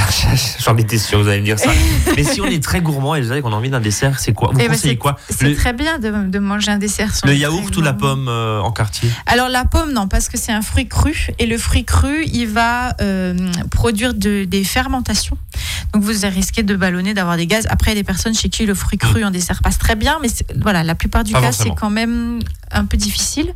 j'en 0.64 0.76
étais 0.76 0.98
sûr, 0.98 1.22
vous 1.22 1.28
allez 1.28 1.40
me 1.40 1.44
dire 1.44 1.58
ça. 1.58 1.70
mais 2.16 2.24
si 2.24 2.40
on 2.40 2.46
est 2.46 2.62
très 2.62 2.80
gourmand 2.80 3.14
et 3.14 3.20
vous 3.22 3.28
savez 3.28 3.42
qu'on 3.42 3.52
a 3.52 3.56
envie 3.56 3.70
d'un 3.70 3.80
dessert, 3.80 4.18
c'est 4.18 4.32
quoi? 4.32 4.50
Vous 4.52 4.60
Eh 4.60 4.64
ben, 4.68 4.72
conseillez 4.74 4.96
quoi? 4.96 5.16
C'est 5.28 5.44
Le, 5.48 5.54
très 5.56 5.72
bien 5.72 5.98
de, 5.98 6.10
de 6.28 6.38
manger 6.38 6.70
un 6.70 6.78
dessert. 6.78 7.14
sur 7.14 7.26
le 7.26 7.34
yaourt 7.34 7.74
ou 7.76 7.80
la 7.82 7.92
pomme 7.92 8.28
euh, 8.28 8.60
en 8.60 8.70
quartier? 8.72 9.10
Alors 9.26 9.48
la 9.48 9.64
pomme, 9.64 9.92
non, 9.92 10.08
parce 10.08 10.28
que 10.28 10.38
c'est 10.38 10.52
un 10.52 10.62
fruit 10.62 10.88
cru. 10.88 11.28
Et 11.38 11.46
le 11.46 11.58
fruit 11.58 11.84
cru, 11.84 12.24
il 12.32 12.46
va 12.46 12.94
euh, 13.00 13.34
produire 13.70 14.14
de- 14.14 14.44
des 14.44 14.64
fermentations. 14.64 15.36
Donc 15.92 16.02
vous 16.02 16.12
risquez 16.22 16.62
de 16.62 16.76
ballonner, 16.76 17.14
d'avoir 17.14 17.36
des 17.36 17.46
gaz. 17.46 17.66
Après, 17.68 17.90
il 17.92 17.94
y 17.94 17.98
a 17.98 18.00
des 18.00 18.06
personnes 18.06 18.34
chez 18.34 18.48
qui 18.48 18.64
le 18.64 18.74
fruit 18.74 18.98
cru 18.98 19.24
en 19.24 19.30
dessert 19.30 19.60
passe 19.62 19.78
très 19.78 19.96
bien. 19.96 20.18
Mais 20.22 20.28
voilà, 20.60 20.82
la 20.82 20.94
plupart 20.94 21.24
du 21.24 21.32
Pas 21.32 21.40
cas, 21.42 21.52
c'est 21.52 21.70
quand 21.76 21.90
même 21.90 21.99
un 22.70 22.84
peu 22.84 22.96
difficile. 22.96 23.52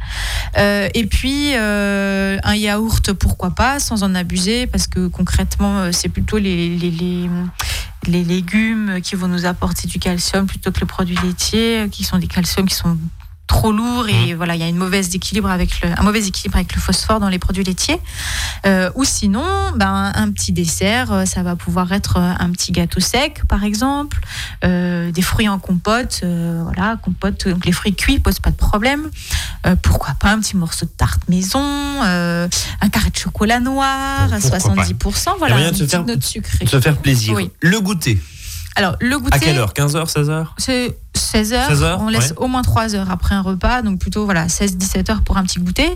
Euh, 0.59 0.89
et 0.95 1.07
puis, 1.07 1.53
euh, 1.55 2.39
un 2.43 2.55
yaourt, 2.55 3.13
pourquoi 3.13 3.51
pas, 3.51 3.79
sans 3.79 4.03
en 4.03 4.15
abuser. 4.15 4.67
Parce 4.67 4.87
que 4.87 5.09
concrètement, 5.09 5.79
euh, 5.79 5.93
c'est 5.93 6.09
plutôt 6.09 6.39
les... 6.39 6.77
légumes 8.07 9.01
qui 9.03 9.15
vont 9.17 9.29
nous 9.29 9.47
apporter 9.47 9.89
du 9.89 9.99
calcium 9.99 10.47
plutôt 10.47 10.71
que 10.71 10.81
les 10.81 10.87
produits 10.87 11.19
laitiers 11.25 11.89
qui 11.91 12.05
sont 12.05 12.19
des 12.19 12.27
calciums 12.27 12.69
qui 12.69 12.75
sont 12.75 12.99
trop 13.47 13.73
lourds 13.73 14.09
et 14.09 14.33
voilà 14.35 14.55
il 14.55 14.61
y 14.61 14.65
a 14.65 14.69
une 14.69 14.77
mauvaise 14.77 15.15
équilibre 15.15 15.51
avec 15.51 15.81
le, 15.83 15.91
un 15.99 16.03
mauvais 16.03 16.27
équilibre 16.27 16.57
avec 16.57 16.75
le 16.75 16.81
phosphore 16.81 17.21
dans 17.21 17.29
les 17.29 17.39
produits 17.39 17.65
laitiers 17.65 18.01
Euh, 18.67 18.91
ou 18.95 19.05
sinon 19.05 19.45
ben, 19.77 20.11
un 20.15 20.31
petit 20.33 20.53
dessert 20.53 21.13
euh, 21.13 21.25
ça 21.27 21.43
va 21.43 21.55
pouvoir 21.55 21.93
être 21.93 22.17
euh, 22.17 22.33
un 22.39 22.51
petit 22.51 22.73
gâteau 22.73 23.01
sec 23.01 23.43
par 23.47 23.63
exemple 23.63 24.19
euh, 24.65 25.13
des 25.13 25.21
fruits 25.21 25.49
en 25.51 25.59
compote 25.59 26.21
euh, 26.25 26.63
voilà 26.65 26.97
compote 27.03 27.47
donc 27.47 27.67
les 27.67 27.73
fruits 27.73 27.95
cuits 27.95 28.19
posent 28.19 28.41
pas 28.41 28.51
de 28.51 28.57
problème 28.57 29.11
pourquoi 29.83 30.15
pas 30.15 30.31
un 30.33 30.41
petit 30.41 30.57
morceau 30.57 30.87
de 30.87 30.91
tarte 30.91 31.29
maison 31.29 31.61
un 32.03 32.89
carré 32.91 33.11
de 33.11 33.17
chocolat 33.17 33.61
noir 33.61 34.33
à 34.33 34.39
Pourquoi 34.41 34.59
pas? 34.75 34.85
70% 34.85 35.35
voilà 35.39 35.61
une 35.61 35.71
de 35.71 35.77
se 35.77 35.85
faire- 35.87 36.05
note 36.05 36.23
sucrée 36.25 36.67
Se 36.67 36.81
faire 36.81 36.97
plaisir. 36.97 37.35
Oui. 37.35 37.51
Le 37.61 37.81
goûter. 37.81 38.19
Alors 38.77 38.97
le 39.01 39.19
goûter 39.19 39.37
À 39.37 39.39
quelle 39.39 39.59
heure? 39.59 39.73
15h, 39.73 40.13
16h 40.13 40.47
c'est 40.59 40.97
16 41.17 41.53
heures. 41.53 41.69
16 41.69 41.83
heures, 41.85 42.01
on 42.01 42.09
laisse 42.09 42.31
ouais. 42.31 42.39
au 42.39 42.49
moins 42.49 42.63
3 42.63 42.97
heures 42.97 43.11
après 43.11 43.37
un 43.37 43.41
repas, 43.41 43.83
donc 43.83 44.01
plutôt 44.01 44.25
voilà 44.25 44.47
16-17 44.49 45.13
heures 45.13 45.23
pour 45.23 45.37
un 45.37 45.45
petit 45.45 45.61
goûter. 45.61 45.89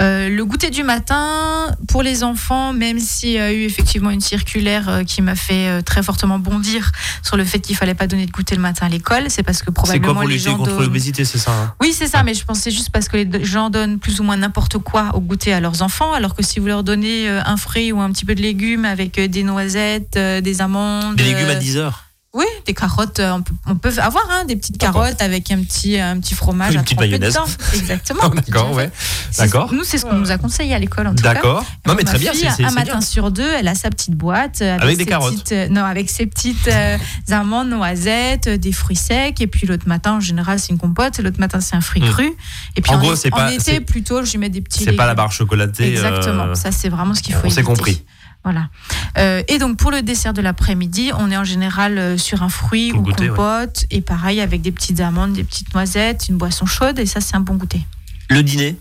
Euh, 0.00 0.28
le 0.28 0.44
goûter 0.44 0.70
du 0.70 0.82
matin 0.82 1.68
pour 1.86 2.02
les 2.02 2.24
enfants, 2.24 2.72
même 2.72 2.98
s'il 2.98 3.30
y 3.30 3.38
a 3.38 3.52
eu 3.52 3.62
effectivement 3.62 4.10
une 4.10 4.20
circulaire 4.20 4.88
euh, 4.88 5.04
qui 5.04 5.22
m'a 5.22 5.36
fait 5.36 5.68
euh, 5.68 5.80
très 5.80 6.02
fortement 6.02 6.40
bondir 6.40 6.90
sur 7.22 7.36
le 7.36 7.44
fait 7.44 7.60
qu'il 7.60 7.76
fallait 7.76 7.94
pas 7.94 8.08
donner 8.08 8.26
de 8.26 8.32
goûter 8.32 8.56
le 8.56 8.60
matin 8.62 8.86
à 8.86 8.88
l'école, 8.88 9.24
c'est 9.28 9.44
parce 9.44 9.58
que 9.60 9.66
C'est 9.66 9.72
probablement 9.72 10.12
quoi 10.14 10.22
pour 10.22 10.28
les 10.28 10.38
gens 10.38 10.56
contre 10.56 10.70
donnent- 10.70 10.82
l'obésité, 10.82 11.24
c'est 11.24 11.38
ça 11.38 11.52
hein? 11.52 11.74
Oui, 11.80 11.92
c'est 11.96 12.08
ça, 12.08 12.24
mais 12.24 12.34
je 12.34 12.44
pensais 12.44 12.72
juste 12.72 12.90
parce 12.90 13.08
que 13.08 13.16
les 13.16 13.44
gens 13.44 13.70
donnent 13.70 14.00
plus 14.00 14.18
ou 14.20 14.24
moins 14.24 14.36
n'importe 14.36 14.78
quoi 14.78 15.12
au 15.14 15.20
goûter 15.20 15.52
à 15.52 15.60
leurs 15.60 15.82
enfants, 15.82 16.12
alors 16.12 16.34
que 16.34 16.42
si 16.42 16.58
vous 16.58 16.66
leur 16.66 16.82
donnez 16.82 17.28
un 17.28 17.56
fruit 17.56 17.92
ou 17.92 18.00
un 18.00 18.10
petit 18.10 18.24
peu 18.24 18.34
de 18.34 18.42
légumes 18.42 18.84
avec 18.84 19.20
des 19.20 19.42
noisettes, 19.44 20.18
des 20.18 20.60
amandes. 20.60 21.14
Des 21.16 21.24
légumes 21.24 21.48
à 21.48 21.52
euh, 21.52 21.58
10 21.58 21.76
heures. 21.76 22.04
Oui, 22.34 22.44
des 22.66 22.74
carottes, 22.74 23.20
euh, 23.20 23.30
on 23.32 23.42
peut, 23.42 23.54
on 23.66 23.76
peut 23.76 23.92
avoir 23.98 24.24
hein, 24.28 24.44
des 24.44 24.56
petites 24.56 24.76
carottes 24.76 25.22
avec 25.22 25.52
un 25.52 25.62
petit, 25.62 26.00
un 26.00 26.18
petit 26.18 26.34
fromage 26.34 26.74
Une 26.74 26.80
à 26.80 26.82
petite 26.82 26.98
mayonnaise. 26.98 27.32
dedans. 27.34 27.46
Exactement. 27.74 28.28
D'accord, 28.34 28.72
ouais. 28.72 28.90
D'accord. 29.38 29.72
Nous, 29.72 29.84
c'est 29.84 29.98
ce 29.98 30.04
qu'on 30.04 30.14
nous 30.18 30.32
a 30.32 30.36
conseillé 30.36 30.74
à 30.74 30.80
l'école, 30.80 31.06
en 31.06 31.14
tout 31.14 31.22
cas. 31.22 31.34
D'accord. 31.34 31.64
Non, 31.86 31.94
mais 31.94 32.02
ma 32.02 32.10
très 32.10 32.18
bien, 32.18 32.32
fille, 32.32 32.40
c'est 32.50 32.56
c'est- 32.56 32.64
Un 32.64 32.72
matin 32.72 32.92
bien. 32.98 33.00
sur 33.02 33.30
deux, 33.30 33.48
elle 33.56 33.68
a 33.68 33.76
sa 33.76 33.88
petite 33.88 34.16
boîte. 34.16 34.62
euh, 34.62 34.76
Avec 34.80 34.96
des 34.98 35.04
ses 35.04 35.08
carottes. 35.10 35.32
petites, 35.34 35.52
euh, 35.52 35.68
non, 35.68 35.84
avec 35.84 36.10
ses 36.10 36.26
petites 36.26 36.66
euh, 36.66 36.98
amandes, 37.30 37.68
noisettes, 37.68 38.48
euh, 38.48 38.56
des 38.56 38.72
fruits 38.72 38.96
secs. 38.96 39.40
Et 39.40 39.46
puis 39.46 39.68
l'autre 39.68 39.86
matin, 39.86 40.14
en 40.14 40.20
général, 40.20 40.58
c'est 40.58 40.70
une 40.70 40.78
compote. 40.78 41.16
L'autre 41.20 41.38
matin, 41.38 41.60
c'est 41.60 41.76
un 41.76 41.80
fruit 41.80 42.02
Hmm. 42.02 42.10
cru. 42.10 42.32
Et 42.74 42.80
puis 42.80 42.90
En 42.92 42.98
gros, 42.98 43.14
été, 43.14 43.80
plutôt, 43.80 44.24
je 44.24 44.32
lui 44.32 44.38
mets 44.38 44.48
des 44.48 44.60
petits 44.60 44.82
C'est 44.82 44.92
pas 44.94 45.06
la 45.06 45.14
barre 45.14 45.30
chocolatée. 45.30 45.92
Exactement. 45.92 46.46
euh, 46.46 46.54
Ça, 46.56 46.72
c'est 46.72 46.88
vraiment 46.88 47.14
ce 47.14 47.22
qu'il 47.22 47.34
faut 47.36 47.46
on 47.46 47.50
s'est 47.50 47.62
compris. 47.62 48.02
Voilà. 48.44 48.68
Euh, 49.16 49.42
et 49.48 49.58
donc 49.58 49.78
pour 49.78 49.90
le 49.90 50.02
dessert 50.02 50.34
de 50.34 50.42
l'après-midi, 50.42 51.10
on 51.18 51.30
est 51.30 51.36
en 51.36 51.44
général 51.44 51.98
euh, 51.98 52.18
sur 52.18 52.42
un 52.42 52.48
fruit 52.48 52.90
Pour 52.90 53.00
ou 53.00 53.04
goûter, 53.04 53.24
ouais. 53.24 53.28
compote, 53.30 53.86
et 53.90 54.00
pareil 54.00 54.40
avec 54.40 54.60
des 54.60 54.70
petites 54.70 55.00
amandes, 55.00 55.32
des 55.32 55.44
petites 55.44 55.72
noisettes, 55.74 56.28
une 56.28 56.36
boisson 56.36 56.66
chaude, 56.66 56.98
et 56.98 57.06
ça 57.06 57.20
c'est 57.20 57.36
un 57.36 57.40
bon 57.40 57.54
goûter. 57.54 57.86
Le 58.28 58.42
dîner, 58.42 58.76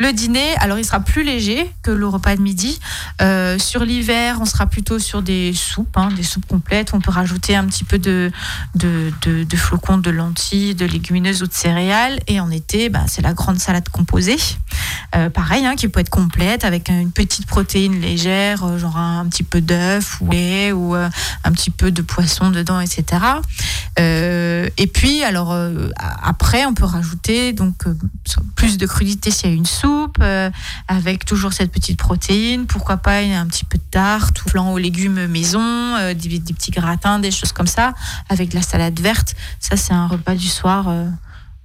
Le 0.00 0.12
dîner, 0.12 0.54
alors 0.58 0.78
il 0.78 0.84
sera 0.84 1.00
plus 1.00 1.24
léger 1.24 1.68
que 1.82 1.90
le 1.90 2.06
repas 2.06 2.36
de 2.36 2.40
midi. 2.40 2.78
Euh, 3.20 3.58
sur 3.58 3.84
l'hiver, 3.84 4.38
on 4.40 4.44
sera 4.44 4.66
plutôt 4.66 5.00
sur 5.00 5.22
des 5.22 5.52
soupes, 5.52 5.96
hein, 5.96 6.10
des 6.14 6.22
soupes 6.22 6.46
complètes. 6.46 6.94
On 6.94 7.00
peut 7.00 7.10
rajouter 7.10 7.56
un 7.56 7.64
petit 7.66 7.82
peu 7.82 7.98
de, 7.98 8.30
de, 8.76 9.56
flocons, 9.56 9.98
de 9.98 10.10
lentilles, 10.10 10.76
de 10.76 10.86
légumineuses 10.86 11.42
ou 11.42 11.48
de 11.48 11.52
céréales. 11.52 12.20
Et 12.28 12.38
en 12.38 12.48
été, 12.52 12.90
bah, 12.90 13.04
c'est 13.08 13.22
la 13.22 13.34
grande 13.34 13.58
salade 13.58 13.88
composée. 13.88 14.36
Euh, 15.16 15.30
pareil, 15.30 15.66
hein, 15.66 15.74
qui 15.74 15.88
peut 15.88 16.00
être 16.00 16.10
complète 16.10 16.64
avec 16.64 16.90
une 16.90 17.10
petite 17.10 17.46
protéine 17.46 18.00
légère, 18.00 18.62
euh, 18.64 18.78
genre 18.78 18.98
un, 18.98 19.26
petit 19.26 19.42
peu 19.42 19.60
d'œuf 19.60 20.20
ou 20.20 20.30
lait 20.30 20.70
ou 20.70 20.94
un 20.94 21.10
petit 21.52 21.70
peu 21.70 21.90
de 21.90 22.02
poisson 22.02 22.50
dedans, 22.50 22.80
etc. 22.80 23.20
Et 23.96 24.86
puis, 24.86 25.24
alors 25.24 25.56
après, 26.22 26.66
on 26.66 26.74
peut 26.74 26.84
rajouter 26.84 27.52
donc 27.52 27.84
plus 28.54 28.78
de 28.78 28.86
crudité 28.86 29.30
s'il 29.32 29.50
y 29.50 29.52
a 29.52 29.56
une 29.56 29.66
soupe, 29.66 29.87
euh, 30.20 30.50
avec 30.88 31.24
toujours 31.24 31.52
cette 31.52 31.72
petite 31.72 31.98
protéine. 31.98 32.66
Pourquoi 32.66 32.96
pas 32.96 33.18
un 33.18 33.46
petit 33.46 33.64
peu 33.64 33.78
de 33.78 33.82
tarte 33.90 34.42
ou 34.44 34.48
flan 34.48 34.72
aux 34.72 34.78
légumes 34.78 35.26
maison, 35.26 35.60
euh, 35.62 36.14
des, 36.14 36.40
petits 36.40 36.70
gratins, 36.70 37.18
des 37.18 37.30
choses 37.30 37.52
comme 37.52 37.66
ça, 37.66 37.94
avec 38.28 38.50
de 38.50 38.54
la 38.54 38.62
salade 38.62 38.98
verte. 39.00 39.34
Ça, 39.60 39.76
c'est 39.76 39.92
un 39.92 40.06
repas 40.06 40.34
du 40.34 40.48
soir. 40.48 40.88
euh, 40.88 41.08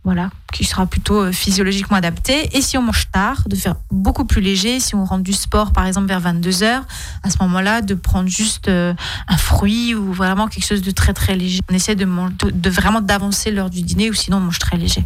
voilà, 0.06 0.32
qui 0.52 0.66
sera 0.66 0.86
plutôt 0.86 1.32
physiologiquement 1.32 1.96
adapté. 1.96 2.50
Et 2.58 2.62
si 2.62 2.78
on 2.78 2.82
mange 2.82 3.10
tard, 3.10 3.44
de 3.48 3.56
faire 3.56 3.76
beaucoup 3.90 4.26
plus 4.26 4.42
léger. 4.42 4.82
Si 4.82 4.96
on 4.96 5.06
rentre 5.06 5.24
du 5.24 5.32
sport, 5.32 5.72
par 5.72 5.86
exemple, 5.86 6.08
vers 6.08 6.20
22h, 6.20 6.82
à 7.24 7.30
ce 7.30 7.38
moment-là, 7.44 7.82
de 7.82 7.94
prendre 7.94 8.28
juste 8.28 8.68
un 8.68 9.38
fruit 9.38 9.96
ou 9.96 10.12
vraiment 10.12 10.50
quelque 10.50 10.66
chose 10.66 10.82
de 10.82 10.92
très 10.92 11.14
très 11.14 11.38
léger. 11.38 11.62
On 11.72 11.74
essaie 11.74 11.96
de, 11.96 12.06
de 12.52 12.70
vraiment 12.70 13.00
d'avancer 13.00 13.50
l'heure 13.50 13.70
du 13.70 13.82
dîner 13.82 14.10
ou 14.10 14.14
sinon 14.14 14.38
on 14.40 14.42
mange 14.42 14.60
très 14.60 14.76
léger. 14.76 15.06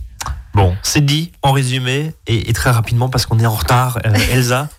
Bon, 0.58 0.76
c'est 0.82 1.06
dit 1.06 1.32
en 1.44 1.52
résumé 1.52 2.14
et, 2.26 2.50
et 2.50 2.54
très 2.54 2.72
rapidement 2.72 3.10
parce 3.10 3.26
qu'on 3.26 3.40
est 3.40 3.46
en 3.46 3.56
retard. 3.56 4.00
Euh, 4.06 4.14
Elsa 4.32 4.70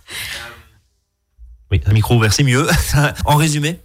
Oui, 1.71 1.81
un 1.85 1.93
micro 1.93 2.15
ouvert, 2.15 2.33
c'est 2.33 2.43
mieux. 2.43 2.67
en 3.25 3.35
résumé 3.35 3.79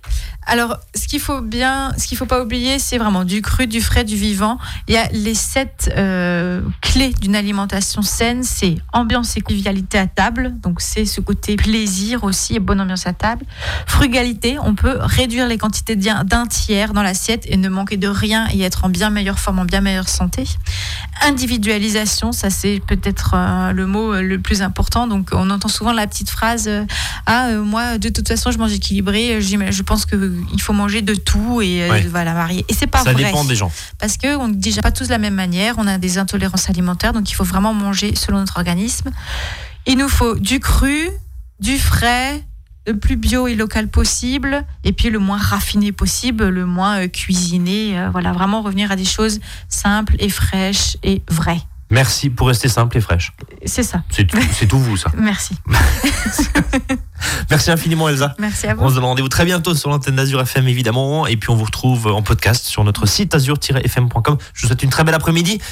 Alors, 0.46 0.78
ce 0.94 1.09
qu'il 1.09 1.20
faut 1.20 1.40
bien, 1.40 1.92
ce 1.96 2.07
qu'il 2.07 2.18
faut 2.18 2.26
pas 2.26 2.42
oublier, 2.42 2.78
c'est 2.78 2.98
vraiment 2.98 3.24
du 3.24 3.40
cru, 3.40 3.66
du 3.66 3.80
frais, 3.80 4.04
du 4.04 4.16
vivant. 4.16 4.59
Il 4.88 4.94
y 4.94 4.98
a 4.98 5.09
les 5.12 5.35
sept 5.35 5.90
euh, 5.96 6.61
clés 6.83 7.12
d'une 7.20 7.35
alimentation 7.35 8.02
saine, 8.02 8.42
c'est 8.42 8.76
ambiance 8.92 9.37
et 9.37 9.40
convivialité 9.40 9.98
à 9.98 10.07
table, 10.07 10.54
donc 10.61 10.80
c'est 10.80 11.07
ce 11.07 11.20
côté 11.20 11.57
plaisir 11.57 12.24
aussi 12.24 12.57
et 12.57 12.59
bonne 12.59 12.80
ambiance 12.80 13.07
à 13.07 13.14
table. 13.14 13.44
Frugalité, 13.87 14.57
on 14.62 14.74
peut 14.74 14.96
réduire 15.00 15.48
les 15.48 15.57
quantités 15.57 15.96
d'un 15.96 16.46
tiers 16.46 16.92
dans 16.92 17.02
l'assiette 17.02 17.44
et 17.46 17.57
ne 17.57 17.68
manquer 17.68 17.96
de 17.96 18.09
rien 18.09 18.46
et 18.52 18.61
être 18.62 18.85
en 18.85 18.90
bien 18.90 19.11
meilleure 19.11 19.38
forme, 19.38 19.61
en 19.61 19.64
bien 19.64 19.80
meilleure 19.80 20.09
santé. 20.09 20.44
Individualisation, 21.22 22.33
ça 22.33 22.50
c'est 22.50 22.83
peut-être 22.87 23.33
euh, 23.35 23.72
le 23.72 23.87
mot 23.87 24.12
euh, 24.12 24.22
le 24.22 24.38
plus 24.38 24.61
important. 24.61 25.07
Donc, 25.07 25.30
on 25.33 25.48
entend 25.50 25.68
souvent 25.68 25.92
la 25.92 26.07
petite 26.07 26.30
phrase 26.30 26.70
ah 27.26 27.50
moi 27.52 27.98
de 27.98 28.09
toute 28.09 28.28
façon 28.28 28.50
je 28.50 28.59
mange 28.59 28.72
équilibré 28.72 29.40
je 29.40 29.83
pense 29.83 30.07
que 30.07 30.16
il 30.53 30.61
faut 30.61 30.73
manger 30.73 31.03
de 31.03 31.14
tout 31.14 31.61
et 31.62 31.83
euh, 31.85 31.90
Ouais. 31.90 32.07
voilà 32.11 32.35
varier. 32.35 32.64
Et 32.68 32.75
c'est 32.75 32.87
pas 32.87 33.03
Ça 33.05 33.12
vrai. 33.12 33.25
dépend 33.25 33.44
des 33.44 33.57
gens. 33.57 33.70
parce 33.99 34.16
que 34.16 34.37
on 34.37 34.49
ne 34.49 34.55
digère 34.55 34.83
pas 34.83 34.92
tous 34.92 35.05
de 35.05 35.11
la 35.11 35.18
même 35.18 35.35
manière. 35.35 35.75
On 35.79 35.87
a 35.87 35.99
des 35.99 36.18
intolérances 36.18 36.68
alimentaires 36.70 37.12
donc 37.12 37.31
il 37.31 37.35
faut 37.35 37.44
vraiment 37.44 37.75
manger 37.75 38.14
selon 38.14 38.38
notre 38.38 38.57
organisme. 38.59 39.11
Il 39.87 39.99
nous 39.99 40.09
faut 40.09 40.35
du 40.37 40.61
cru 40.61 41.09
du 41.61 41.79
frais 41.79 42.42
le 42.87 42.99
plus 42.99 43.16
bio 43.16 43.47
et 43.47 43.55
local 43.55 43.88
possible 43.88 44.64
et 44.85 44.92
puis 44.92 45.09
le 45.09 45.18
moins 45.18 45.38
raffiné 45.38 45.90
possible 45.92 46.49
le 46.49 46.66
moins 46.66 47.01
euh, 47.05 47.09
cuisiné. 47.09 47.99
Euh, 47.99 48.11
voilà 48.11 48.33
vraiment 48.33 48.61
revenir 48.62 48.90
à 48.90 48.97
des 48.97 49.05
choses 49.07 49.40
simples 49.68 50.16
et 50.18 50.29
fraîches 50.29 50.97
et 51.03 51.23
vraies 51.31 51.62
Merci 51.94 52.28
pour 52.28 52.48
rester 52.48 52.68
simple 52.68 52.98
et 52.98 53.00
fraîche. 53.00 53.33
c'est 53.64 53.85
ça 53.85 54.02
C'est 54.11 54.26
tout, 54.26 54.37
c'est 54.52 54.66
tout 54.66 54.80
vous, 54.80 54.96
ça. 54.96 55.11
merci 55.16 55.54
Merci 57.50 57.70
infiniment, 57.70 58.09
Elsa. 58.09 58.35
merci 58.38 58.66
à 58.66 58.74
vous 58.74 58.83
On 58.83 58.88
se 58.90 58.94
donne 58.96 59.04
rendez-vous 59.04 59.28
très 59.28 59.44
bientôt 59.44 59.74
sur 59.74 59.90
l'antenne 59.90 60.16
d'Azur 60.16 60.40
FM, 60.40 60.66
évidemment. 60.66 61.26
Et 61.26 61.37
puis, 61.37 61.50
on 61.50 61.54
vous 61.54 61.64
retrouve 61.64 62.09
en 62.09 62.20
podcast 62.22 62.66
sur 62.66 62.83
notre 62.85 63.07
site 63.07 63.35
azur-fm.com. 63.35 64.37
Je 64.52 64.62
vous 64.62 64.66
souhaite 64.66 64.83
une 64.83 64.90
très 64.90 65.04
belle 65.04 65.14
après-midi. 65.14 65.61